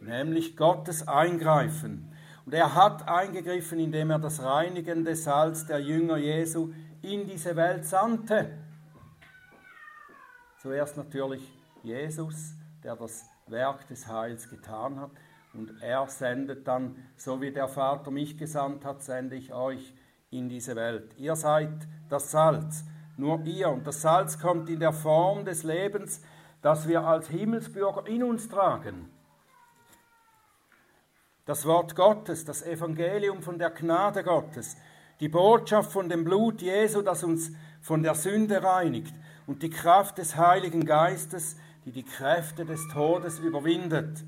nämlich 0.00 0.56
Gottes 0.56 1.06
Eingreifen 1.06 2.10
und 2.50 2.54
er 2.54 2.74
hat 2.74 3.06
eingegriffen, 3.06 3.78
indem 3.78 4.10
er 4.10 4.18
das 4.18 4.42
reinigende 4.42 5.14
Salz 5.14 5.66
der 5.66 5.78
Jünger 5.78 6.16
Jesu 6.16 6.72
in 7.00 7.24
diese 7.24 7.54
Welt 7.54 7.84
sandte. 7.84 8.58
Zuerst 10.58 10.96
natürlich 10.96 11.48
Jesus, 11.84 12.54
der 12.82 12.96
das 12.96 13.24
Werk 13.46 13.86
des 13.86 14.08
Heils 14.08 14.48
getan 14.48 14.98
hat. 14.98 15.12
Und 15.52 15.80
er 15.80 16.06
sendet 16.08 16.66
dann, 16.66 16.96
so 17.16 17.40
wie 17.40 17.52
der 17.52 17.68
Vater 17.68 18.10
mich 18.10 18.36
gesandt 18.36 18.84
hat, 18.84 19.02
sende 19.02 19.36
ich 19.36 19.52
euch 19.52 19.94
in 20.30 20.48
diese 20.48 20.74
Welt. 20.74 21.14
Ihr 21.18 21.36
seid 21.36 21.88
das 22.08 22.32
Salz, 22.32 22.84
nur 23.20 23.44
ihr. 23.44 23.68
Und 23.68 23.86
das 23.86 24.02
Salz 24.02 24.38
kommt 24.38 24.68
in 24.68 24.80
der 24.80 24.92
Form 24.92 25.44
des 25.44 25.62
Lebens, 25.62 26.22
das 26.62 26.88
wir 26.88 27.04
als 27.04 27.28
Himmelsbürger 27.28 28.06
in 28.06 28.24
uns 28.24 28.48
tragen. 28.48 29.10
Das 31.46 31.66
Wort 31.66 31.96
Gottes, 31.96 32.44
das 32.44 32.62
Evangelium 32.62 33.42
von 33.42 33.58
der 33.58 33.70
Gnade 33.70 34.24
Gottes, 34.24 34.76
die 35.20 35.28
Botschaft 35.28 35.92
von 35.92 36.08
dem 36.08 36.24
Blut 36.24 36.62
Jesu, 36.62 37.02
das 37.02 37.24
uns 37.24 37.52
von 37.80 38.02
der 38.02 38.14
Sünde 38.14 38.62
reinigt 38.62 39.14
und 39.46 39.62
die 39.62 39.70
Kraft 39.70 40.18
des 40.18 40.36
Heiligen 40.36 40.84
Geistes, 40.84 41.56
die 41.84 41.92
die 41.92 42.04
Kräfte 42.04 42.64
des 42.64 42.86
Todes 42.88 43.38
überwindet. 43.38 44.24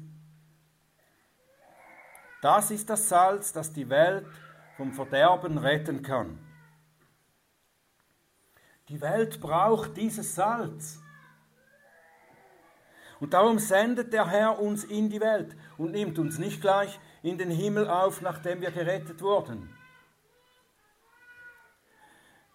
Das 2.41 2.71
ist 2.71 2.91
das 2.91 3.09
Salz, 3.09 3.53
das 3.53 3.73
die 3.73 3.89
Welt 3.89 4.27
vom 4.77 4.93
Verderben 4.93 5.59
retten 5.59 6.03
kann. 6.03 6.39
Die 8.93 9.01
Welt 9.01 9.41
braucht 9.41 9.97
dieses 9.97 10.35
Salz. 10.35 11.01
Und 13.21 13.33
darum 13.33 13.59
sendet 13.59 14.13
der 14.13 14.29
Herr 14.29 14.59
uns 14.61 14.85
in 14.85 15.09
die 15.09 15.23
Welt 15.23 15.57
und 15.79 15.93
nimmt 15.93 16.19
uns 16.19 16.37
nicht 16.37 16.61
gleich 16.61 17.01
in 17.23 17.39
den 17.39 17.51
Himmel 17.51 17.89
auf, 17.89 18.21
nachdem 18.21 18.61
wir 18.61 18.71
gerettet 18.71 19.23
wurden. 19.23 19.75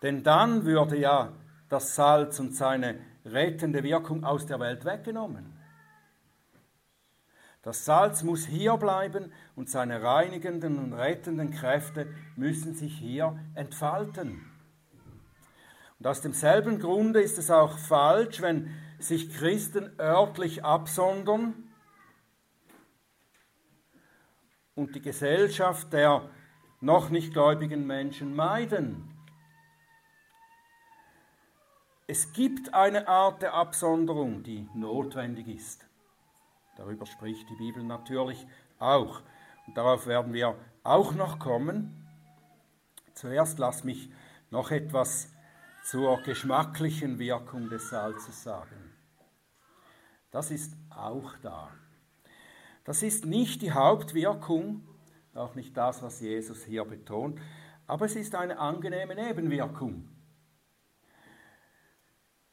Denn 0.04 0.22
dann 0.22 0.64
würde 0.64 0.98
ja 0.98 1.34
das 1.70 1.96
Salz 1.96 2.40
und 2.40 2.54
seine 2.54 3.00
rettende 3.26 3.82
Wirkung 3.82 4.24
aus 4.24 4.46
der 4.46 4.60
Welt 4.60 4.86
weggenommen. 4.86 5.60
Das 7.64 7.84
Salz 7.84 8.22
muss 8.22 8.46
hier 8.46 8.78
bleiben 8.78 9.34
und 9.56 9.72
seine 9.72 10.04
reinigenden 10.04 10.78
und 10.78 10.94
rettenden 10.94 11.50
Kräfte 11.50 12.06
müssen 12.36 12.76
sich 12.76 12.96
hier 12.96 13.40
entfalten. 13.56 14.47
Und 16.00 16.08
aus 16.08 16.22
demselben 16.22 16.80
Grunde 16.80 17.22
ist 17.22 17.38
es 17.38 17.50
auch 17.50 17.78
falsch, 17.78 18.42
wenn 18.42 18.74
sich 19.00 19.34
Christen 19.34 20.00
örtlich 20.00 20.64
absondern 20.64 21.72
und 24.76 24.96
die 24.96 25.02
Gesellschaft 25.02 25.92
der 25.94 26.30
noch 26.80 27.10
nicht 27.10 27.34
gläubigen 27.34 27.88
Menschen 27.88 28.36
meiden. 28.36 29.12
Es 32.06 32.32
gibt 32.32 32.74
eine 32.74 33.08
Art 33.08 33.42
der 33.42 33.54
Absonderung, 33.54 34.44
die 34.44 34.70
notwendig 34.74 35.48
ist. 35.48 35.86
Darüber 36.78 37.06
spricht 37.06 37.50
die 37.50 37.56
Bibel 37.56 37.84
natürlich 37.84 38.48
auch. 38.80 39.24
Und 39.66 39.76
darauf 39.76 40.06
werden 40.06 40.32
wir 40.32 40.56
auch 40.84 41.14
noch 41.14 41.40
kommen. 41.40 42.08
Zuerst 43.14 43.58
lass 43.58 43.84
mich 43.84 44.10
noch 44.52 44.72
etwas 44.72 45.34
zur 45.90 46.22
geschmacklichen 46.22 47.18
Wirkung 47.18 47.70
des 47.70 47.90
Salzes 47.90 48.44
sagen. 48.44 48.94
Das 50.32 50.52
ist 50.52 50.76
auch 50.90 51.38
da. 51.42 51.72
Das 52.84 53.04
ist 53.04 53.26
nicht 53.26 53.62
die 53.62 53.72
Hauptwirkung, 53.72 54.86
auch 55.34 55.56
nicht 55.56 55.78
das, 55.78 56.04
was 56.04 56.20
Jesus 56.20 56.66
hier 56.66 56.84
betont, 56.84 57.40
aber 57.86 58.06
es 58.06 58.18
ist 58.18 58.36
eine 58.36 58.60
angenehme 58.60 59.16
Nebenwirkung. 59.16 60.10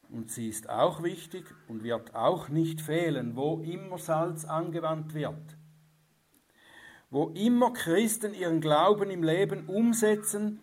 Und 0.09 0.31
sie 0.31 0.47
ist 0.47 0.69
auch 0.69 1.03
wichtig 1.03 1.43
und 1.67 1.83
wird 1.83 2.15
auch 2.15 2.47
nicht 2.47 2.79
fehlen, 2.79 3.35
wo 3.35 3.59
immer 3.59 3.97
Salz 3.97 4.45
angewandt 4.45 5.13
wird. 5.13 5.57
Wo 7.09 7.31
immer 7.31 7.73
Christen 7.73 8.33
ihren 8.33 8.61
Glauben 8.61 9.09
im 9.09 9.23
Leben 9.23 9.67
umsetzen, 9.67 10.61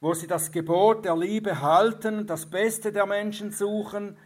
wo 0.00 0.14
sie 0.14 0.26
das 0.26 0.52
Gebot 0.52 1.04
der 1.04 1.16
Liebe 1.16 1.60
halten, 1.60 2.26
das 2.26 2.46
Beste 2.46 2.92
der 2.92 3.06
Menschen 3.06 3.50
suchen, 3.50 4.16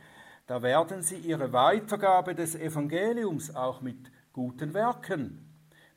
da 0.46 0.62
werden 0.62 1.02
sie 1.02 1.16
ihre 1.16 1.52
Weitergabe 1.52 2.34
des 2.34 2.54
Evangeliums 2.54 3.54
auch 3.54 3.80
mit 3.80 4.10
guten 4.32 4.74
Werken, 4.74 5.48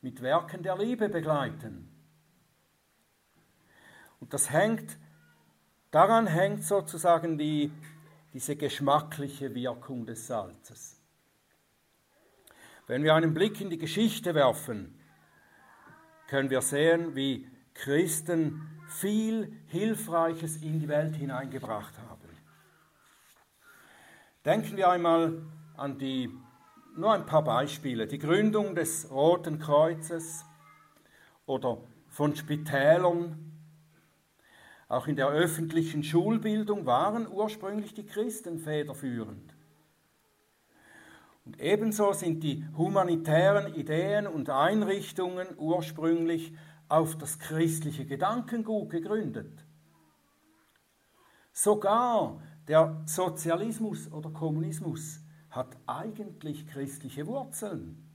mit 0.02 0.22
Werken 0.22 0.62
der 0.62 0.78
Liebe 0.78 1.10
begleiten. 1.10 1.90
Und 4.20 4.34
das 4.34 4.52
hängt, 4.52 4.98
daran 5.92 6.28
hängt 6.28 6.64
sozusagen 6.64 7.38
die 7.38 7.72
diese 8.34 8.56
geschmackliche 8.56 9.54
Wirkung 9.54 10.06
des 10.06 10.26
Salzes. 10.26 11.00
Wenn 12.88 13.04
wir 13.04 13.14
einen 13.14 13.34
Blick 13.34 13.62
in 13.62 13.70
die 13.70 13.78
Geschichte 13.78 14.34
werfen, 14.34 15.00
können 16.28 16.50
wir 16.50 16.62
sehen, 16.62 17.16
wie 17.16 17.48
Christen 17.76 18.83
viel 18.94 19.52
Hilfreiches 19.68 20.58
in 20.58 20.80
die 20.80 20.88
Welt 20.88 21.16
hineingebracht 21.16 21.94
haben. 21.98 22.22
Denken 24.46 24.76
wir 24.78 24.90
einmal 24.90 25.42
an 25.78 25.98
die, 25.98 26.30
nur 26.96 27.14
ein 27.14 27.26
paar 27.26 27.44
Beispiele, 27.44 28.08
die 28.08 28.20
Gründung 28.20 28.76
des 28.76 29.10
Roten 29.10 29.60
Kreuzes 29.60 30.46
oder 31.46 31.78
von 32.10 32.36
Spitälern 32.36 33.54
auch 34.94 35.08
in 35.08 35.16
der 35.16 35.30
öffentlichen 35.30 36.04
Schulbildung 36.04 36.86
waren 36.86 37.28
ursprünglich 37.28 37.96
die 37.96 38.06
Christen 38.06 38.60
federführend. 38.60 39.56
Und 41.46 41.60
ebenso 41.60 42.14
sind 42.14 42.44
die 42.44 42.64
humanitären 42.78 43.74
Ideen 43.74 44.28
und 44.28 44.52
Einrichtungen 44.52 45.48
ursprünglich 45.58 46.54
auf 46.94 47.18
das 47.18 47.40
christliche 47.40 48.06
Gedankengut 48.06 48.92
gegründet. 48.92 49.66
Sogar 51.52 52.40
der 52.68 53.02
Sozialismus 53.08 54.12
oder 54.12 54.30
Kommunismus 54.30 55.20
hat 55.50 55.76
eigentlich 55.88 56.68
christliche 56.68 57.26
Wurzeln. 57.26 58.08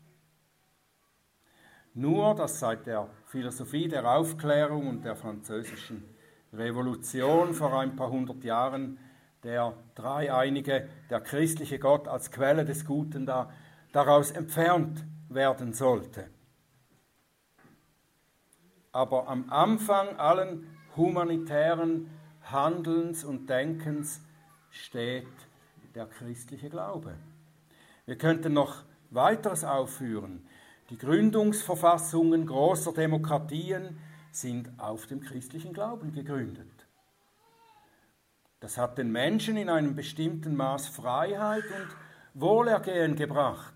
Nur 1.92 2.36
dass 2.36 2.60
seit 2.60 2.86
der 2.86 3.10
Philosophie 3.26 3.88
der 3.88 4.08
Aufklärung 4.08 4.86
und 4.86 5.04
der 5.04 5.16
französischen 5.16 6.04
Revolution 6.52 7.54
vor 7.54 7.80
ein 7.80 7.96
paar 7.96 8.10
hundert 8.10 8.44
Jahren 8.44 9.00
der 9.42 9.74
dreieinige, 9.96 10.88
der 11.10 11.20
christliche 11.20 11.80
Gott 11.80 12.06
als 12.06 12.30
Quelle 12.30 12.64
des 12.64 12.84
Guten 12.84 13.26
da, 13.26 13.50
daraus 13.90 14.30
entfernt 14.30 15.04
werden 15.28 15.72
sollte. 15.72 16.30
Aber 18.92 19.29
am 19.29 19.51
Anfang 19.51 20.16
allen 20.16 20.66
humanitären 20.96 22.11
Handelns 22.42 23.24
und 23.24 23.48
Denkens 23.48 24.20
steht 24.70 25.27
der 25.94 26.07
christliche 26.07 26.70
Glaube. 26.70 27.14
Wir 28.07 28.16
könnten 28.16 28.53
noch 28.53 28.85
weiteres 29.11 29.64
aufführen. 29.64 30.46
Die 30.90 30.96
Gründungsverfassungen 30.96 32.46
großer 32.46 32.92
Demokratien 32.92 33.98
sind 34.31 34.70
auf 34.79 35.07
dem 35.07 35.20
christlichen 35.20 35.72
Glauben 35.72 36.12
gegründet. 36.12 36.70
Das 38.61 38.79
hat 38.79 38.98
den 38.98 39.12
Menschen 39.12 39.57
in 39.57 39.68
einem 39.68 39.94
bestimmten 39.94 40.57
Maß 40.57 40.88
Freiheit 40.88 41.64
und 41.64 42.40
Wohlergehen 42.40 43.14
gebracht. 43.14 43.74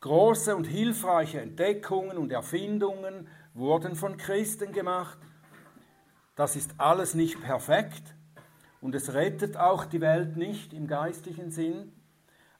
Große 0.00 0.54
und 0.54 0.64
hilfreiche 0.64 1.40
Entdeckungen 1.40 2.18
und 2.18 2.30
Erfindungen 2.30 3.26
wurden 3.54 3.96
von 3.96 4.16
Christen 4.16 4.72
gemacht. 4.72 5.18
Das 6.36 6.54
ist 6.54 6.74
alles 6.78 7.14
nicht 7.14 7.40
perfekt 7.40 8.14
und 8.80 8.94
es 8.94 9.12
rettet 9.12 9.56
auch 9.56 9.84
die 9.84 10.00
Welt 10.00 10.36
nicht 10.36 10.72
im 10.72 10.86
geistlichen 10.86 11.50
Sinn. 11.50 11.92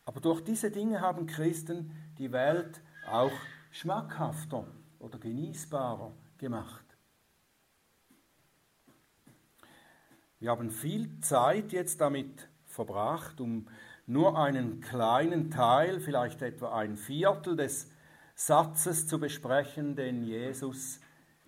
Aber 0.05 0.21
durch 0.21 0.43
diese 0.43 0.73
Dinge 0.73 1.01
haben 1.01 1.27
Christen 1.27 1.93
die 2.19 2.33
Welt 2.33 2.81
auch 3.09 3.33
schmackhafter 3.71 4.67
oder 4.99 5.19
genießbarer 5.19 6.13
gemacht. 6.39 6.85
Wir 10.41 10.51
haben 10.51 10.71
viel 10.71 11.21
Zeit 11.21 11.73
jetzt 11.73 12.01
damit 12.01 12.49
verbracht, 12.65 13.41
um 13.41 13.69
nur 14.09 14.39
einen 14.39 14.81
kleinen 14.81 15.51
Teil, 15.51 16.01
vielleicht 16.01 16.41
etwa 16.41 16.75
ein 16.75 16.97
Viertel 16.97 17.57
des 17.57 17.91
Satzes 18.35 19.07
zu 19.07 19.21
besprechen, 19.21 19.97
den 19.97 20.23
Jesus 20.23 21.01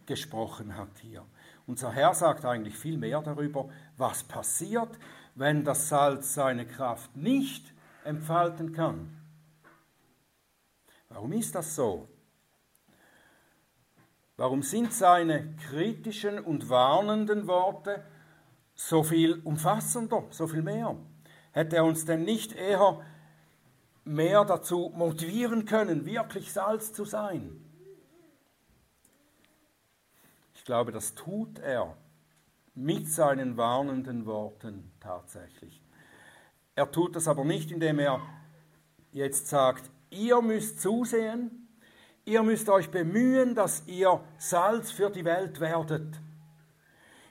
gesprochen 0.04 0.76
hat 0.76 0.98
hier. 1.00 1.24
Unser 1.66 1.90
Herr 1.92 2.12
sagt 2.14 2.44
eigentlich 2.44 2.76
viel 2.76 2.98
mehr 2.98 3.22
darüber, 3.22 3.70
was 3.96 4.24
passiert, 4.24 4.98
wenn 5.34 5.64
das 5.64 5.88
Salz 5.88 6.34
seine 6.34 6.66
Kraft 6.66 7.16
nicht 7.16 7.72
entfalten 8.04 8.72
kann. 8.72 9.16
Warum 11.08 11.32
ist 11.32 11.54
das 11.54 11.74
so? 11.74 12.08
Warum 14.36 14.62
sind 14.62 14.92
seine 14.92 15.56
kritischen 15.56 16.38
und 16.38 16.68
warnenden 16.68 17.46
Worte 17.46 18.04
so 18.74 19.02
viel 19.02 19.40
umfassender, 19.44 20.24
so 20.30 20.46
viel 20.46 20.62
mehr? 20.62 20.96
Hätte 21.52 21.76
er 21.76 21.84
uns 21.84 22.04
denn 22.04 22.24
nicht 22.24 22.52
eher 22.52 23.00
mehr 24.04 24.44
dazu 24.44 24.92
motivieren 24.94 25.64
können, 25.64 26.06
wirklich 26.06 26.52
Salz 26.52 26.92
zu 26.92 27.04
sein? 27.04 27.64
Ich 30.54 30.64
glaube, 30.64 30.92
das 30.92 31.14
tut 31.14 31.58
er 31.58 31.96
mit 32.74 33.10
seinen 33.10 33.56
warnenden 33.56 34.26
Worten 34.26 34.92
tatsächlich. 35.00 35.82
Er 36.76 36.90
tut 36.90 37.16
das 37.16 37.28
aber 37.28 37.44
nicht, 37.44 37.70
indem 37.70 37.98
er 37.98 38.20
jetzt 39.12 39.48
sagt, 39.48 39.90
ihr 40.10 40.40
müsst 40.40 40.80
zusehen, 40.80 41.60
Ihr 42.24 42.42
müsst 42.42 42.68
euch 42.68 42.90
bemühen, 42.90 43.54
dass 43.54 43.82
ihr 43.86 44.20
Salz 44.38 44.92
für 44.92 45.10
die 45.10 45.24
Welt 45.24 45.58
werdet, 45.58 46.20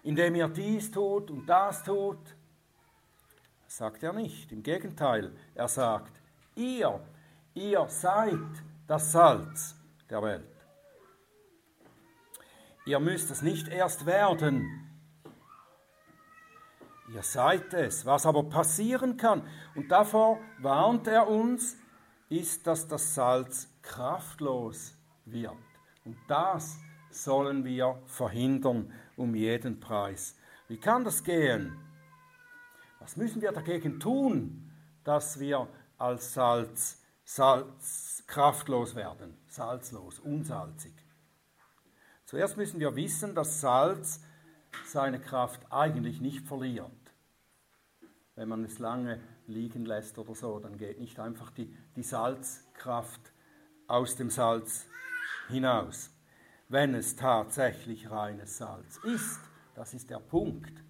indem 0.03 0.36
ihr 0.36 0.47
dies 0.49 0.91
tut 0.91 1.32
und 1.32 1.45
das 1.45 1.84
tut. 1.84 2.17
Sagt 3.69 4.01
er 4.01 4.13
nicht. 4.13 4.51
Im 4.51 4.63
Gegenteil, 4.63 5.32
er 5.53 5.67
sagt, 5.67 6.19
ihr, 6.55 6.99
ihr 7.53 7.88
seid 7.88 8.39
das 8.88 9.12
Salz 9.12 9.75
der 10.10 10.23
Welt. 10.23 10.65
Ihr 12.88 12.99
müsst 12.99 13.29
es 13.29 13.43
nicht 13.43 13.67
erst 13.67 14.08
werden. 14.08 14.89
Ihr 17.13 17.21
seid 17.21 17.75
es. 17.75 18.08
Was 18.08 18.25
aber 18.25 18.41
passieren 18.49 19.17
kann, 19.17 19.43
und 19.75 19.91
davor 19.91 20.39
warnt 20.58 21.05
er 21.05 21.27
uns, 21.27 21.77
ist, 22.27 22.65
dass 22.65 22.88
das 22.88 23.13
Salz 23.13 23.69
kraftlos 23.84 24.95
wird. 25.25 25.53
Und 26.05 26.17
das 26.27 26.79
sollen 27.12 27.63
wir 27.65 28.01
verhindern 28.08 28.91
um 29.15 29.36
jeden 29.36 29.79
Preis. 29.79 30.36
Wie 30.67 30.79
kann 30.79 31.03
das 31.03 31.23
gehen? 31.23 31.88
Was 32.99 33.15
müssen 33.15 33.41
wir 33.41 33.51
dagegen 33.51 33.99
tun, 33.99 34.71
dass 35.03 35.39
wir 35.39 35.67
als 35.97 36.33
Salz, 36.33 37.01
Salz 37.23 38.23
kraftlos 38.27 38.95
werden, 38.95 39.38
salzlos, 39.47 40.19
unsalzig? 40.19 40.93
Zuerst 42.25 42.57
müssen 42.57 42.79
wir 42.79 42.95
wissen, 42.95 43.33
dass 43.33 43.62
Salz 43.62 44.21
seine 44.85 45.19
Kraft 45.19 45.71
eigentlich 45.71 46.21
nicht 46.21 46.45
verliert. 46.45 46.91
Wenn 48.35 48.49
man 48.49 48.63
es 48.63 48.79
lange 48.79 49.19
liegen 49.47 49.85
lässt 49.85 50.17
oder 50.17 50.35
so, 50.35 50.59
dann 50.59 50.77
geht 50.77 50.99
nicht 50.99 51.19
einfach 51.19 51.51
die, 51.51 51.75
die 51.95 52.03
Salzkraft 52.03 53.33
aus 53.88 54.15
dem 54.15 54.29
Salz 54.29 54.85
hinaus, 55.47 56.12
wenn 56.67 56.93
es 56.93 57.15
tatsächlich 57.15 58.12
reines 58.12 58.57
Salz 58.57 58.97
ist. 59.03 59.39
Das 59.73 59.93
ist 59.93 60.09
der 60.09 60.19
Punkt. 60.19 60.88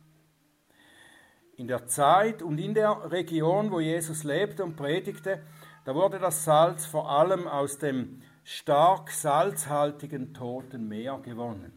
In 1.60 1.68
der 1.68 1.88
Zeit 1.88 2.42
und 2.42 2.58
in 2.58 2.74
der 2.74 3.12
Region, 3.12 3.70
wo 3.70 3.82
Jesus 3.82 4.24
lebte 4.24 4.64
und 4.64 4.78
predigte, 4.78 5.44
da 5.84 5.94
wurde 5.94 6.18
das 6.18 6.46
Salz 6.46 6.86
vor 6.86 7.12
allem 7.12 7.50
aus 7.50 7.78
dem 7.78 8.22
stark 8.46 9.12
salzhaltigen 9.12 10.34
Toten 10.34 10.88
Meer 10.88 11.20
gewonnen. 11.20 11.74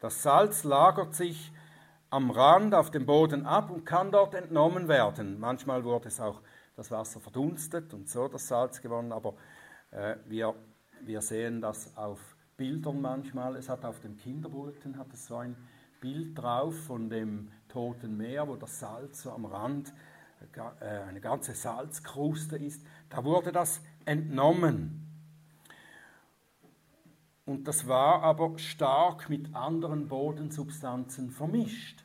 Das 0.00 0.22
Salz 0.22 0.64
lagert 0.64 1.14
sich 1.14 1.50
am 2.10 2.30
Rand 2.30 2.74
auf 2.74 2.90
dem 2.90 3.06
Boden 3.06 3.46
ab 3.46 3.70
und 3.70 3.86
kann 3.86 4.12
dort 4.12 4.34
entnommen 4.34 4.86
werden. 4.86 5.40
Manchmal 5.40 5.82
wurde 5.82 6.08
es 6.08 6.20
auch 6.20 6.42
das 6.76 6.90
Wasser 6.90 7.20
verdunstet 7.20 7.94
und 7.94 8.10
so 8.10 8.28
das 8.28 8.48
Salz 8.48 8.82
gewonnen, 8.82 9.12
aber 9.12 9.32
äh, 9.92 10.16
wir, 10.26 10.54
wir 11.00 11.22
sehen 11.22 11.62
das 11.62 11.96
auf 11.96 12.20
Bildern 12.58 13.00
manchmal. 13.00 13.56
Es 13.56 13.70
hat 13.70 13.82
auf 13.86 14.00
dem 14.00 14.18
Kinderbulletin 14.18 14.98
hat 14.98 15.10
es 15.14 15.24
so 15.24 15.36
ein 15.36 15.56
Bild 16.02 16.36
drauf 16.36 16.74
von 16.86 17.08
dem 17.08 17.52
Toten 17.72 18.18
Meer, 18.18 18.46
wo 18.46 18.56
das 18.56 18.78
Salz 18.78 19.22
so 19.22 19.32
am 19.32 19.46
Rand 19.46 19.94
äh, 20.80 20.86
eine 21.08 21.20
ganze 21.20 21.54
Salzkruste 21.54 22.56
ist. 22.56 22.84
Da 23.08 23.24
wurde 23.24 23.50
das 23.50 23.80
entnommen. 24.04 25.08
Und 27.46 27.66
das 27.66 27.88
war 27.88 28.22
aber 28.22 28.58
stark 28.58 29.30
mit 29.30 29.54
anderen 29.54 30.08
Bodensubstanzen 30.08 31.30
vermischt. 31.30 32.04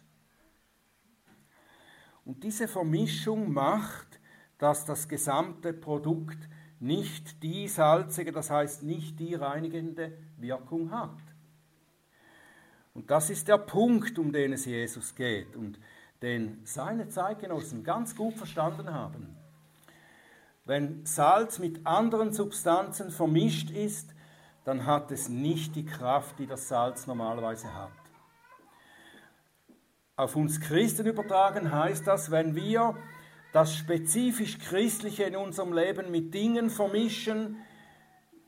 Und 2.23 2.43
diese 2.43 2.67
Vermischung 2.67 3.51
macht, 3.51 4.19
dass 4.57 4.85
das 4.85 5.07
gesamte 5.09 5.73
Produkt 5.73 6.47
nicht 6.79 7.43
die 7.43 7.67
salzige, 7.67 8.31
das 8.31 8.49
heißt 8.49 8.83
nicht 8.83 9.19
die 9.19 9.35
reinigende 9.35 10.17
Wirkung 10.37 10.91
hat. 10.91 11.17
Und 12.97 13.11
das 13.11 13.29
ist 13.29 13.47
der 13.47 13.59
Punkt, 13.59 14.17
um 14.17 14.31
den 14.31 14.53
es 14.53 14.65
Jesus 14.65 15.13
geht 15.13 15.55
und 15.55 15.79
den 16.23 16.61
seine 16.63 17.07
Zeitgenossen 17.07 17.83
ganz 17.83 18.15
gut 18.15 18.33
verstanden 18.33 18.91
haben. 18.91 19.37
Wenn 20.65 21.05
Salz 21.05 21.59
mit 21.59 21.85
anderen 21.85 22.33
Substanzen 22.33 23.11
vermischt 23.11 23.69
ist, 23.69 24.15
dann 24.65 24.87
hat 24.87 25.11
es 25.11 25.29
nicht 25.29 25.75
die 25.75 25.85
Kraft, 25.85 26.39
die 26.39 26.47
das 26.47 26.69
Salz 26.69 27.05
normalerweise 27.05 27.71
hat. 27.71 27.91
Auf 30.15 30.35
uns 30.35 30.59
Christen 30.59 31.05
übertragen 31.05 31.71
heißt 31.71 32.07
das, 32.07 32.31
wenn 32.31 32.55
wir 32.55 32.97
das 33.53 33.75
spezifisch 33.75 34.57
Christliche 34.57 35.25
in 35.25 35.35
unserem 35.35 35.71
Leben 35.71 36.09
mit 36.09 36.33
Dingen 36.33 36.71
vermischen, 36.71 37.57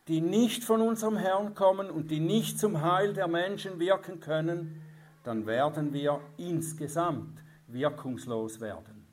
die 0.10 0.22
nicht 0.22 0.63
von 0.63 0.82
unserem 0.82 1.17
Herrn 1.17 1.54
kommen 1.54 1.91
und 1.91 2.10
die 2.10 2.19
nicht 2.19 2.60
zum 2.60 2.82
Heil 2.82 3.13
der 3.13 3.28
Menschen 3.28 3.80
wirken 3.80 4.19
können, 4.19 4.82
dann 5.24 5.45
werden 5.45 5.93
wir 5.93 6.19
insgesamt 6.38 7.39
wirkungslos 7.67 8.60
werden. 8.60 9.08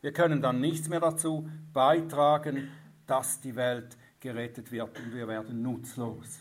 Wir 0.00 0.14
können 0.14 0.40
dann 0.40 0.62
nichts 0.62 0.88
mehr 0.88 1.00
dazu 1.00 1.50
beitragen, 1.74 2.70
dass 3.06 3.42
die 3.42 3.56
Welt 3.56 3.98
gerettet 4.20 4.72
wird 4.72 4.98
und 4.98 5.14
wir 5.14 5.28
werden 5.28 5.60
nutzlos. 5.60 6.40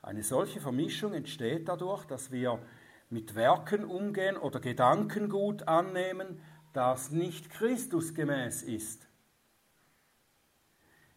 Eine 0.00 0.22
solche 0.22 0.60
Vermischung 0.60 1.12
entsteht 1.12 1.68
dadurch, 1.68 2.04
dass 2.04 2.30
wir 2.30 2.60
mit 3.10 3.34
Werken 3.34 3.84
umgehen 3.84 4.36
oder 4.36 4.60
Gedankengut 4.60 5.66
annehmen, 5.66 6.40
das 6.72 7.10
nicht 7.10 7.50
Christusgemäß 7.50 8.62
ist. 8.62 9.03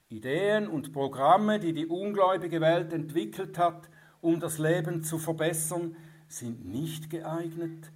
Ideen 0.09 0.67
und 0.67 0.93
Programme, 0.93 1.59
die 1.59 1.73
die 1.73 1.85
ungläubige 1.85 2.61
Welt 2.61 2.93
entwickelt 2.93 3.57
hat, 3.57 3.89
um 4.21 4.39
das 4.39 4.57
Leben 4.57 5.03
zu 5.03 5.17
verbessern, 5.17 5.95
sind 6.27 6.65
nicht 6.65 7.09
geeignet, 7.09 7.91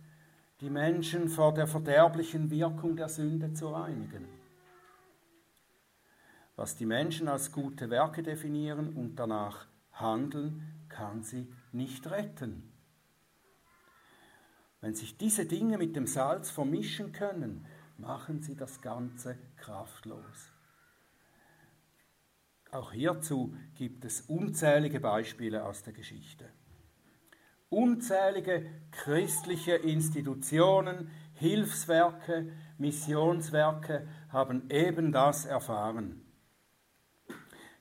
die 0.60 0.70
Menschen 0.70 1.30
vor 1.30 1.54
der 1.54 1.68
verderblichen 1.68 2.52
Wirkung 2.52 2.96
der 2.96 3.10
Sünde 3.10 3.54
zu 3.54 3.70
reinigen. 3.70 4.28
Was 6.56 6.76
die 6.76 6.86
Menschen 6.86 7.28
als 7.28 7.52
gute 7.52 7.90
Werke 7.90 8.24
definieren 8.24 8.94
und 8.94 9.16
danach 9.16 9.68
handeln, 9.94 10.86
kann 10.90 11.24
sie 11.24 11.52
nicht 11.72 12.10
retten. 12.12 12.72
Wenn 14.82 14.96
sich 14.96 15.18
diese 15.18 15.46
Dinge 15.46 15.78
mit 15.78 15.96
dem 15.96 16.08
Salz 16.08 16.52
vermischen 16.52 17.14
können, 17.14 17.66
machen 17.98 18.42
sie 18.42 18.56
das 18.56 18.82
Ganze 18.82 19.38
kraftlos. 19.56 20.51
Auch 22.72 22.94
hierzu 22.94 23.54
gibt 23.76 24.06
es 24.06 24.22
unzählige 24.22 25.02
Beispiele 25.02 25.66
aus 25.66 25.84
der 25.84 25.92
Geschichte. 25.92 26.46
Unzählige 27.68 28.66
christliche 28.92 29.74
Institutionen, 29.74 31.12
Hilfswerke, 31.34 32.52
Missionswerke 32.78 34.08
haben 34.30 34.70
eben 34.70 35.12
das 35.12 35.46
erfahren. 35.46 36.22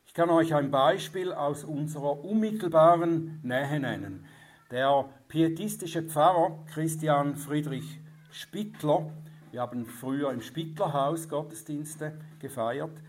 Ich 0.06 0.14
kann 0.14 0.28
euch 0.28 0.54
ein 0.56 0.72
Beispiel 0.72 1.32
aus 1.32 1.62
unserer 1.62 2.24
unmittelbaren 2.24 3.38
Nähe 3.44 3.78
nennen. 3.78 4.26
Der 4.72 5.08
pietistische 5.28 6.02
Pfarrer 6.02 6.64
Christian 6.66 7.36
Friedrich 7.36 8.00
Spittler, 8.32 9.12
wir 9.52 9.60
haben 9.60 9.86
früher 9.86 10.32
im 10.32 10.40
Spittlerhaus 10.40 11.28
Gottesdienste 11.28 12.18
gefeiert, 12.40 13.00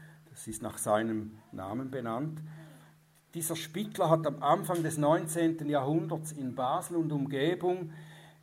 das 0.42 0.48
ist 0.48 0.64
nach 0.64 0.80
seinem 0.80 1.38
Namen 1.52 1.92
benannt. 1.92 2.42
Dieser 3.36 3.56
Spittler 3.56 4.10
hat 4.10 4.26
am 4.26 4.42
Anfang 4.42 4.82
des 4.82 4.98
19. 4.98 5.70
Jahrhunderts 5.70 6.32
in 6.32 6.56
Basel 6.56 6.98
und 6.98 7.12
Umgebung 7.12 7.92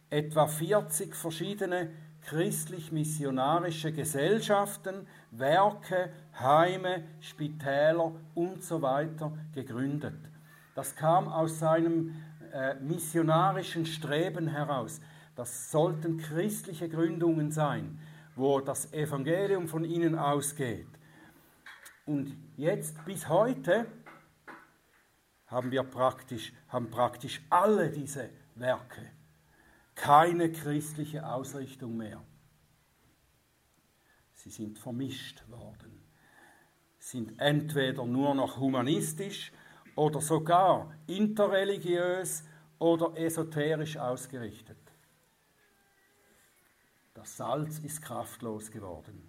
etwa 0.08 0.46
40 0.46 1.16
verschiedene 1.16 1.90
christlich-missionarische 2.20 3.90
Gesellschaften, 3.90 5.08
Werke, 5.32 6.10
Heime, 6.38 7.02
Spitäler 7.18 8.12
und 8.36 8.62
so 8.62 8.80
weiter 8.80 9.32
gegründet. 9.52 10.20
Das 10.76 10.94
kam 10.94 11.26
aus 11.26 11.58
seinem 11.58 12.14
äh, 12.52 12.76
missionarischen 12.76 13.86
Streben 13.86 14.46
heraus. 14.46 15.00
Das 15.34 15.72
sollten 15.72 16.18
christliche 16.18 16.88
Gründungen 16.88 17.50
sein, 17.50 17.98
wo 18.36 18.60
das 18.60 18.92
Evangelium 18.92 19.66
von 19.66 19.82
ihnen 19.82 20.16
ausgeht. 20.16 20.86
Und 22.08 22.34
jetzt 22.56 23.04
bis 23.04 23.28
heute 23.28 23.86
haben 25.46 25.70
wir 25.70 25.82
praktisch, 25.82 26.54
haben 26.68 26.90
praktisch 26.90 27.42
alle 27.50 27.90
diese 27.90 28.30
Werke 28.54 29.10
keine 29.94 30.50
christliche 30.50 31.28
Ausrichtung 31.28 31.98
mehr. 31.98 32.24
Sie 34.32 34.48
sind 34.48 34.78
vermischt 34.78 35.46
worden, 35.50 36.02
sind 36.98 37.38
entweder 37.38 38.06
nur 38.06 38.34
noch 38.34 38.56
humanistisch 38.56 39.52
oder 39.94 40.22
sogar 40.22 40.94
interreligiös 41.08 42.42
oder 42.78 43.18
esoterisch 43.18 43.98
ausgerichtet. 43.98 44.78
Das 47.12 47.36
Salz 47.36 47.80
ist 47.80 48.00
kraftlos 48.00 48.70
geworden. 48.70 49.27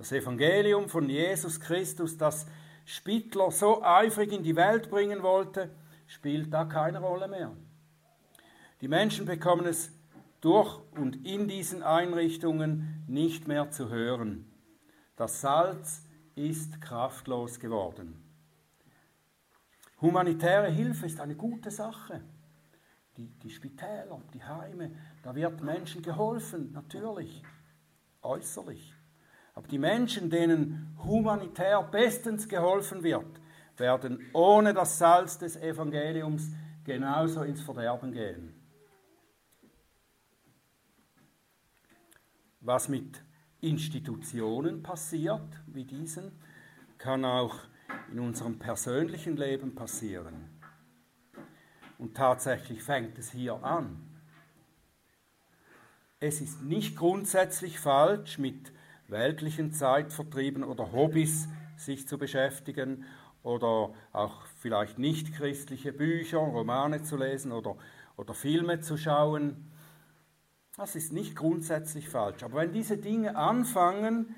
Das 0.00 0.12
Evangelium 0.12 0.88
von 0.88 1.10
Jesus 1.10 1.60
Christus, 1.60 2.16
das 2.16 2.46
Spittler 2.86 3.50
so 3.50 3.82
eifrig 3.82 4.32
in 4.32 4.42
die 4.42 4.56
Welt 4.56 4.88
bringen 4.88 5.22
wollte, 5.22 5.68
spielt 6.06 6.54
da 6.54 6.64
keine 6.64 7.00
Rolle 7.00 7.28
mehr. 7.28 7.54
Die 8.80 8.88
Menschen 8.88 9.26
bekommen 9.26 9.66
es 9.66 9.92
durch 10.40 10.80
und 10.92 11.26
in 11.26 11.48
diesen 11.48 11.82
Einrichtungen 11.82 13.04
nicht 13.08 13.46
mehr 13.46 13.70
zu 13.72 13.90
hören. 13.90 14.50
Das 15.16 15.42
Salz 15.42 16.06
ist 16.34 16.80
kraftlos 16.80 17.60
geworden. 17.60 18.24
Humanitäre 20.00 20.70
Hilfe 20.70 21.04
ist 21.04 21.20
eine 21.20 21.36
gute 21.36 21.70
Sache. 21.70 22.22
Die, 23.18 23.26
die 23.26 23.50
Spitäler, 23.50 24.22
die 24.32 24.42
Heime, 24.42 24.92
da 25.22 25.34
wird 25.34 25.60
Menschen 25.60 26.00
geholfen, 26.00 26.72
natürlich, 26.72 27.42
äußerlich. 28.22 28.94
Aber 29.54 29.66
die 29.68 29.78
Menschen, 29.78 30.30
denen 30.30 30.96
humanitär 31.04 31.82
bestens 31.82 32.48
geholfen 32.48 33.02
wird, 33.02 33.40
werden 33.76 34.20
ohne 34.32 34.74
das 34.74 34.98
Salz 34.98 35.38
des 35.38 35.56
Evangeliums 35.56 36.50
genauso 36.84 37.42
ins 37.42 37.60
Verderben 37.60 38.12
gehen. 38.12 38.54
Was 42.60 42.88
mit 42.88 43.22
Institutionen 43.60 44.82
passiert, 44.82 45.48
wie 45.66 45.84
diesen, 45.84 46.32
kann 46.98 47.24
auch 47.24 47.56
in 48.12 48.20
unserem 48.20 48.58
persönlichen 48.58 49.36
Leben 49.36 49.74
passieren. 49.74 50.50
Und 51.98 52.16
tatsächlich 52.16 52.82
fängt 52.82 53.18
es 53.18 53.30
hier 53.30 53.62
an. 53.62 54.06
Es 56.18 56.40
ist 56.40 56.62
nicht 56.62 56.96
grundsätzlich 56.96 57.78
falsch, 57.78 58.38
mit 58.38 58.72
weltlichen 59.10 59.72
Zeitvertrieben 59.72 60.64
oder 60.64 60.92
Hobbys 60.92 61.48
sich 61.76 62.06
zu 62.06 62.18
beschäftigen 62.18 63.04
oder 63.42 63.92
auch 64.12 64.46
vielleicht 64.58 64.98
nicht 64.98 65.34
christliche 65.34 65.92
Bücher, 65.92 66.38
Romane 66.38 67.02
zu 67.02 67.16
lesen 67.16 67.52
oder, 67.52 67.76
oder 68.16 68.34
Filme 68.34 68.80
zu 68.80 68.96
schauen. 68.96 69.70
Das 70.76 70.94
ist 70.94 71.12
nicht 71.12 71.36
grundsätzlich 71.36 72.08
falsch. 72.08 72.42
Aber 72.42 72.58
wenn 72.58 72.72
diese 72.72 72.98
Dinge 72.98 73.36
anfangen, 73.36 74.34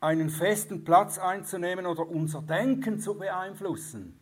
einen 0.00 0.30
festen 0.30 0.84
Platz 0.84 1.18
einzunehmen 1.18 1.86
oder 1.86 2.06
unser 2.08 2.42
Denken 2.42 2.98
zu 2.98 3.16
beeinflussen, 3.16 4.18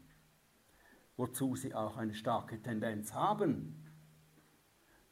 wozu 1.16 1.56
sie 1.56 1.74
auch 1.74 1.96
eine 1.96 2.14
starke 2.14 2.60
Tendenz 2.60 3.14
haben, 3.14 3.86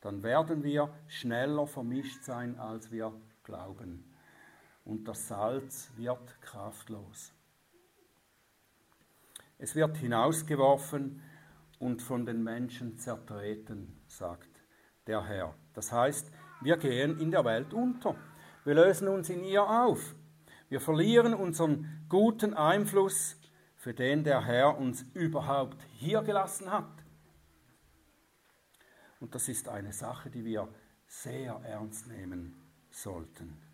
dann 0.01 0.23
werden 0.23 0.63
wir 0.63 0.93
schneller 1.07 1.67
vermischt 1.67 2.23
sein, 2.23 2.59
als 2.59 2.93
wir 2.93 3.13
glauben. 3.43 4.08
Und 4.89 5.07
das 5.07 5.29
Salz 5.29 5.91
wird 5.97 6.41
kraftlos. 6.41 7.35
Es 9.59 9.75
wird 9.75 9.99
hinausgeworfen 9.99 11.21
und 11.79 12.01
von 12.01 12.25
den 12.25 12.43
Menschen 12.43 12.99
zertreten, 12.99 14.01
sagt 14.07 14.49
der 15.07 15.23
Herr. 15.27 15.55
Das 15.75 15.93
heißt, 15.93 16.33
wir 16.63 16.79
gehen 16.79 17.21
in 17.21 17.31
der 17.31 17.45
Welt 17.45 17.75
unter. 17.75 18.17
Wir 18.65 18.77
lösen 18.77 19.09
uns 19.09 19.29
in 19.29 19.45
ihr 19.45 19.63
auf. 19.63 20.15
Wir 20.71 20.81
verlieren 20.81 21.35
unseren 21.35 22.07
guten 22.09 22.55
Einfluss, 22.55 23.37
für 23.77 23.93
den 23.93 24.25
der 24.25 24.47
Herr 24.47 24.79
uns 24.79 25.03
überhaupt 25.13 25.83
hier 25.93 26.23
gelassen 26.23 26.73
hat. 26.73 27.05
Und 29.21 29.35
das 29.35 29.51
ist 29.51 29.69
eine 29.69 29.93
Sache, 29.93 30.31
die 30.31 30.47
wir 30.47 30.67
sehr 31.07 31.61
ernst 31.63 32.07
nehmen 32.07 32.57
sollten. 32.91 33.68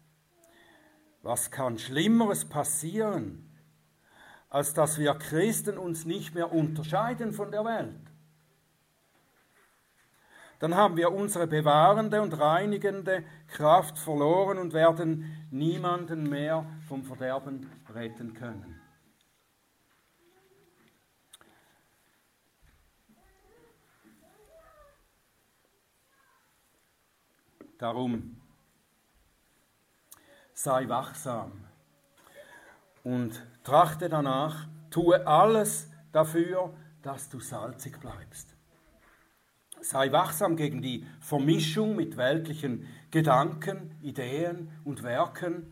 Was 1.24 1.50
kann 1.50 1.78
Schlimmeres 1.78 2.44
passieren, 2.44 3.50
als 4.50 4.74
dass 4.74 4.98
wir 4.98 5.14
Christen 5.14 5.78
uns 5.78 6.04
nicht 6.04 6.34
mehr 6.34 6.52
unterscheiden 6.52 7.32
von 7.32 7.50
der 7.50 7.64
Welt. 7.64 7.98
Dann 10.60 10.76
haben 10.76 10.96
wir 10.96 11.12
unsere 11.12 11.46
bewahrende 11.46 12.22
und 12.22 12.38
reinigende 12.38 13.24
Kraft 13.48 13.98
verloren 13.98 14.58
und 14.58 14.72
werden 14.72 15.48
niemanden 15.50 16.28
mehr 16.28 16.66
vom 16.86 17.04
Verderben 17.04 17.68
retten 17.92 18.34
können. 18.34 18.80
Darum 27.78 28.43
sei 30.64 30.88
wachsam 30.88 31.52
und 33.02 33.44
trachte 33.64 34.08
danach, 34.08 34.66
tue 34.88 35.26
alles 35.26 35.90
dafür, 36.10 36.74
dass 37.02 37.28
du 37.28 37.38
salzig 37.38 38.00
bleibst. 38.00 38.56
Sei 39.82 40.10
wachsam 40.10 40.56
gegen 40.56 40.80
die 40.80 41.06
Vermischung 41.20 41.94
mit 41.96 42.16
weltlichen 42.16 42.86
Gedanken, 43.10 43.94
Ideen 44.00 44.70
und 44.84 45.02
Werken. 45.02 45.70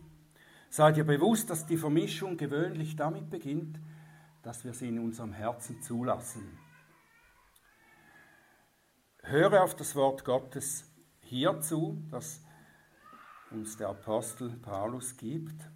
Sei 0.68 0.92
dir 0.92 1.04
bewusst, 1.04 1.48
dass 1.48 1.64
die 1.64 1.78
Vermischung 1.78 2.36
gewöhnlich 2.36 2.94
damit 2.94 3.30
beginnt, 3.30 3.80
dass 4.42 4.62
wir 4.62 4.74
sie 4.74 4.88
in 4.88 4.98
unserem 4.98 5.32
Herzen 5.32 5.80
zulassen. 5.80 6.58
Höre 9.22 9.62
auf 9.62 9.74
das 9.74 9.96
Wort 9.96 10.26
Gottes 10.26 10.84
hierzu, 11.20 12.02
das 12.10 12.42
uns 13.54 13.76
der 13.76 13.88
Apostel 13.88 14.50
Paulus 14.50 15.16
gibt. 15.16 15.68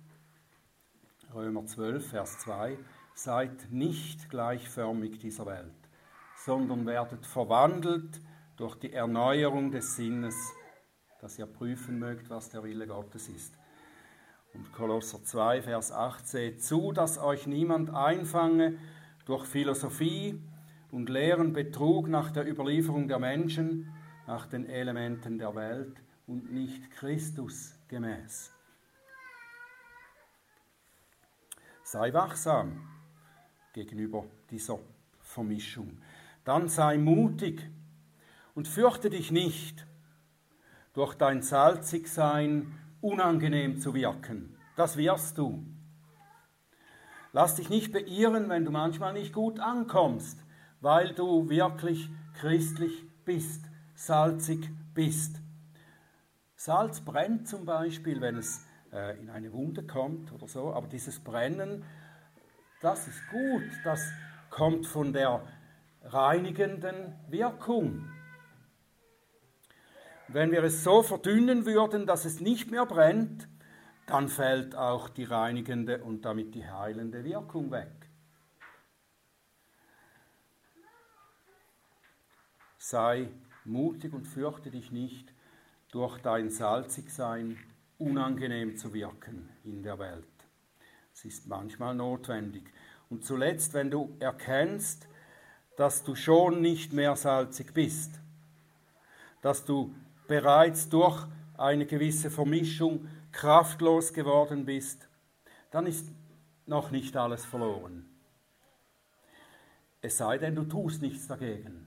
Römer 1.35 1.67
12, 1.67 2.11
Vers 2.11 2.39
2, 2.39 2.79
seid 3.15 3.71
nicht 3.71 4.31
gleichförmig 4.31 5.19
dieser 5.19 5.47
Welt, 5.47 5.75
sondern 6.37 6.87
werdet 6.87 7.27
verwandelt 7.27 8.21
durch 8.57 8.77
die 8.77 8.93
Erneuerung 8.93 9.71
des 9.71 9.97
Sinnes, 9.97 10.35
dass 11.21 11.39
ihr 11.39 11.47
prüfen 11.47 11.99
mögt, 11.99 12.31
was 12.31 12.49
der 12.49 12.63
Wille 12.63 12.87
Gottes 12.87 13.29
ist. 13.29 13.59
Und 14.55 14.73
Kolosser 14.73 15.23
2, 15.23 15.63
Vers 15.63 15.93
8, 15.93 16.27
seht 16.27 16.63
zu, 16.65 16.93
dass 16.93 17.19
euch 17.19 17.47
niemand 17.47 17.91
einfange 17.91 18.79
durch 19.27 19.45
Philosophie 19.45 20.43
und 20.91 21.11
leeren 21.11 21.53
Betrug 21.53 22.09
nach 22.09 22.31
der 22.31 22.49
Überlieferung 22.49 23.09
der 23.09 23.19
Menschen, 23.19 23.93
nach 24.27 24.47
den 24.47 24.65
Elementen 24.67 25.39
der 25.39 25.55
Welt 25.55 26.06
und 26.27 26.53
nicht 26.53 26.91
Christus 26.91 27.75
gemäß. 27.89 28.53
Sei 31.83 32.13
wachsam 32.13 32.89
gegenüber 33.73 34.25
dieser 34.51 34.79
Vermischung. 35.21 35.99
Dann 36.45 36.69
sei 36.69 36.99
mutig 36.99 37.69
und 38.55 38.67
fürchte 38.67 39.11
dich 39.11 39.31
nicht, 39.31 39.87
durch 40.95 41.15
dein 41.15 41.43
Salzigsein 41.43 42.73
unangenehm 43.03 43.79
zu 43.79 43.93
wirken. 43.95 44.57
Das 44.77 44.97
wirst 44.97 45.37
du. 45.37 45.63
Lass 47.33 47.57
dich 47.57 47.69
nicht 47.69 47.93
beirren, 47.93 48.49
wenn 48.49 48.65
du 48.65 48.71
manchmal 48.71 49.13
nicht 49.13 49.35
gut 49.35 49.61
ankommst, 49.61 50.43
weil 50.81 51.13
du 51.13 51.51
wirklich 51.51 52.09
christlich 52.41 53.05
bist, 53.27 53.67
salzig 53.95 54.71
bist. 54.95 55.43
Salz 56.67 57.01
brennt 57.01 57.47
zum 57.47 57.65
Beispiel, 57.65 58.21
wenn 58.21 58.39
es 58.39 58.67
äh, 58.93 59.17
in 59.21 59.31
eine 59.31 59.53
Wunde 59.53 59.87
kommt 59.87 60.33
oder 60.33 60.49
so. 60.49 60.75
Aber 60.75 60.89
dieses 60.89 61.21
Brennen, 61.21 61.85
das 62.81 63.07
ist 63.07 63.21
gut, 63.31 63.63
das 63.85 64.05
kommt 64.51 64.85
von 64.85 65.13
der 65.13 65.47
reinigenden 66.03 67.15
Wirkung. 67.29 68.11
Wenn 70.27 70.51
wir 70.51 70.65
es 70.65 70.83
so 70.83 71.05
verdünnen 71.05 71.67
würden, 71.67 72.05
dass 72.05 72.25
es 72.25 72.41
nicht 72.41 72.69
mehr 72.69 72.85
brennt, 72.85 73.47
dann 74.09 74.27
fällt 74.27 74.75
auch 74.75 75.09
die 75.09 75.23
reinigende 75.23 76.03
und 76.03 76.25
damit 76.25 76.57
die 76.57 76.69
heilende 76.69 77.23
Wirkung 77.23 77.71
weg. 77.71 78.11
Sei 82.77 83.29
mutig 83.65 84.13
und 84.13 84.27
fürchte 84.27 84.73
dich 84.73 84.91
nicht 84.91 85.36
durch 85.91 86.19
dein 86.21 86.51
Salzigsein 86.51 87.59
unangenehm 87.99 88.77
zu 88.77 88.93
wirken 88.93 89.49
in 89.65 89.83
der 89.83 89.99
Welt. 89.99 90.25
Es 91.13 91.25
ist 91.25 91.47
manchmal 91.47 91.95
notwendig. 91.95 92.71
Und 93.09 93.25
zuletzt, 93.25 93.73
wenn 93.75 93.91
du 93.91 94.15
erkennst, 94.21 95.09
dass 95.77 96.03
du 96.03 96.15
schon 96.15 96.61
nicht 96.61 96.93
mehr 96.93 97.17
salzig 97.17 97.73
bist, 97.73 98.21
dass 99.43 99.65
du 99.65 99.95
bereits 100.27 100.89
durch 100.89 101.27
eine 101.57 101.87
gewisse 101.87 102.31
Vermischung 102.31 103.09
kraftlos 103.33 104.13
geworden 104.13 104.65
bist, 104.65 105.09
dann 105.71 105.87
ist 105.87 106.09
noch 106.67 106.91
nicht 106.91 107.17
alles 107.17 107.45
verloren. 107.45 108.09
Es 110.01 110.19
sei 110.19 110.39
denn, 110.39 110.55
du 110.55 110.65
tust 110.65 111.03
nichts 111.03 111.27
dagegen. 111.27 111.86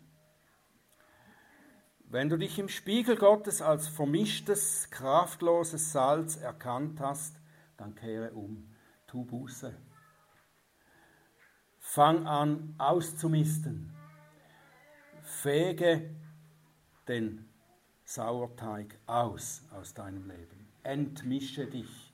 Wenn 2.12 2.28
du 2.28 2.38
dich 2.38 2.58
im 2.58 2.70
Spiegel 2.70 3.16
Gottes 3.16 3.62
als 3.62 3.88
vermischtes, 3.88 4.90
kraftloses 4.90 5.92
Salz 5.92 6.38
erkannt 6.38 7.00
hast, 7.00 7.40
dann 7.78 7.94
kehre 7.94 8.32
um, 8.32 8.68
tu 9.06 9.26
Buße. 9.26 9.76
Fang 11.78 12.26
an 12.26 12.74
auszumisten. 12.80 13.94
Fege 15.22 16.10
den 17.08 17.48
Sauerteig 18.06 18.98
aus 19.06 19.62
aus 19.72 19.94
deinem 19.94 20.28
Leben. 20.28 20.68
Entmische 20.82 21.68
dich. 21.68 22.12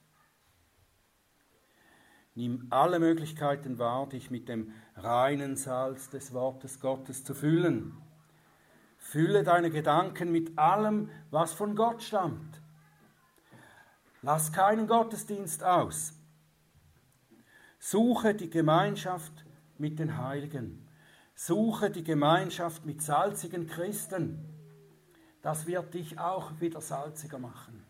Nimm 2.34 2.68
alle 2.70 3.00
Möglichkeiten 3.00 3.80
wahr, 3.80 4.10
dich 4.10 4.30
mit 4.30 4.50
dem 4.50 4.74
reinen 4.98 5.56
Salz 5.56 6.10
des 6.10 6.34
Wortes 6.34 6.82
Gottes 6.82 7.24
zu 7.24 7.34
füllen. 7.34 8.05
Fülle 9.08 9.44
deine 9.44 9.70
Gedanken 9.70 10.32
mit 10.32 10.58
allem, 10.58 11.12
was 11.30 11.54
von 11.54 11.76
Gott 11.76 12.02
stammt. 12.02 12.60
Lass 14.24 14.52
keinen 14.52 14.88
Gottesdienst 14.88 15.64
aus. 15.64 16.14
Suche 17.78 18.34
die 18.34 18.50
Gemeinschaft 18.50 19.46
mit 19.78 20.00
den 20.00 20.18
Heiligen. 20.18 20.88
Suche 21.36 21.92
die 21.92 22.04
Gemeinschaft 22.04 22.88
mit 22.88 23.04
salzigen 23.04 23.68
Christen. 23.68 24.44
Das 25.44 25.68
wird 25.68 25.94
dich 25.94 26.18
auch 26.18 26.60
wieder 26.60 26.82
salziger 26.82 27.38
machen. 27.38 27.86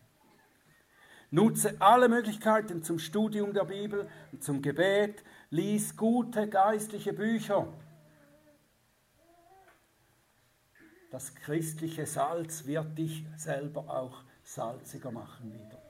Nutze 1.30 1.76
alle 1.80 2.10
Möglichkeiten 2.10 2.82
zum 2.82 2.98
Studium 2.98 3.54
der 3.54 3.64
Bibel 3.64 4.06
und 4.32 4.44
zum 4.44 4.60
Gebet. 4.60 5.24
Lies 5.48 5.96
gute 5.96 6.46
geistliche 6.46 7.14
Bücher. 7.14 7.72
Das 11.16 11.34
christliche 11.34 12.04
Salz 12.04 12.66
wird 12.66 12.98
dich 12.98 13.24
selber 13.38 13.88
auch 13.88 14.22
salziger 14.42 15.10
machen 15.10 15.50
wieder. 15.50 15.80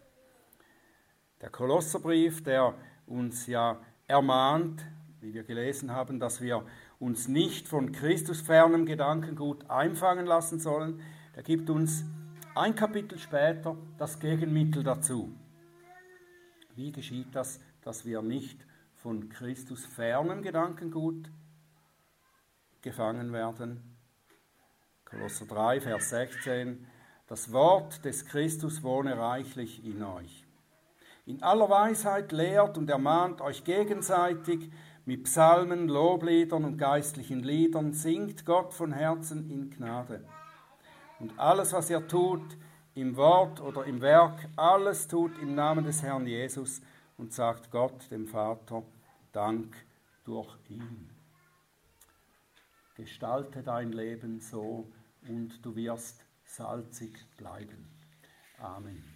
Der 1.41 1.51
Kolosserbrief, 1.51 2.45
der 2.45 2.75
uns 3.09 3.49
ja 3.49 3.77
ermahnt, 4.07 4.87
wie 5.21 5.35
wir 5.35 5.43
gelesen 5.43 5.91
haben, 5.91 6.21
dass 6.21 6.41
wir 6.41 6.65
uns 7.01 7.27
nicht 7.27 7.67
von 7.67 7.91
Christus 7.91 8.41
fernem 8.41 8.87
Gedankengut 8.87 9.69
einfangen 9.69 10.27
lassen 10.27 10.61
sollen. 10.61 11.03
Er 11.35 11.43
gibt 11.43 11.71
uns 11.71 12.05
ein 12.55 12.77
Kapitel 12.77 13.19
später 13.19 13.77
das 13.99 14.21
Gegenmittel 14.21 14.85
dazu. 14.85 15.35
Wie 16.77 16.93
geschieht 16.93 17.35
das, 17.35 17.59
dass 17.83 18.05
wir 18.05 18.23
nicht 18.23 18.65
von 18.95 19.29
Christus 19.29 19.87
fernem 19.87 20.43
Gedankengut 20.43 21.29
gefangen 22.81 23.33
werden? 23.33 23.96
Kolosser 25.07 25.47
3, 25.47 25.81
Vers 25.81 26.11
16. 26.11 26.87
Das 27.27 27.53
Wort 27.53 28.05
des 28.05 28.27
Christus 28.27 28.83
wohne 28.83 29.19
reichlich 29.19 29.85
in 29.85 30.03
euch 30.03 30.47
in 31.27 31.42
aller 31.42 31.69
Weisheit 31.69 32.31
lehrt 32.33 32.79
und 32.79 32.88
ermahnt 32.88 33.40
euch 33.40 33.64
gegenseitig 33.64 34.71
mit 35.05 35.25
Psalmen, 35.25 35.88
Lobliedern 35.88 36.64
und 36.64 36.79
geistlichen 36.79 37.40
Liedern, 37.40 37.92
singt 37.92 38.47
Gott 38.47 38.73
von 38.73 38.92
Herzen 38.92 39.51
in 39.51 39.71
Gnade. 39.71 40.25
Und 41.19 41.38
alles, 41.38 41.73
was 41.73 41.90
ihr 41.90 42.07
tut, 42.07 42.57
im 42.95 43.16
Wort 43.16 43.61
oder 43.61 43.85
im 43.85 44.01
Werk, 44.01 44.49
alles 44.57 45.07
tut 45.09 45.33
im 45.42 45.55
Namen 45.55 45.85
des 45.85 46.03
Herrn 46.03 46.27
Jesus 46.27 46.81
und 47.19 47.33
sagt 47.33 47.71
Gott, 47.71 48.11
dem 48.11 48.27
Vater, 48.27 48.83
Dank 49.33 49.77
durch 50.25 50.57
ihn. 50.69 51.16
Gestalte 52.97 53.63
dein 53.63 53.93
Leben 53.93 54.41
so 54.41 54.91
und 55.29 55.65
du 55.65 55.77
wirst 55.77 56.25
salzig 56.45 57.27
bleiben. 57.37 57.89
Amen. 58.59 59.16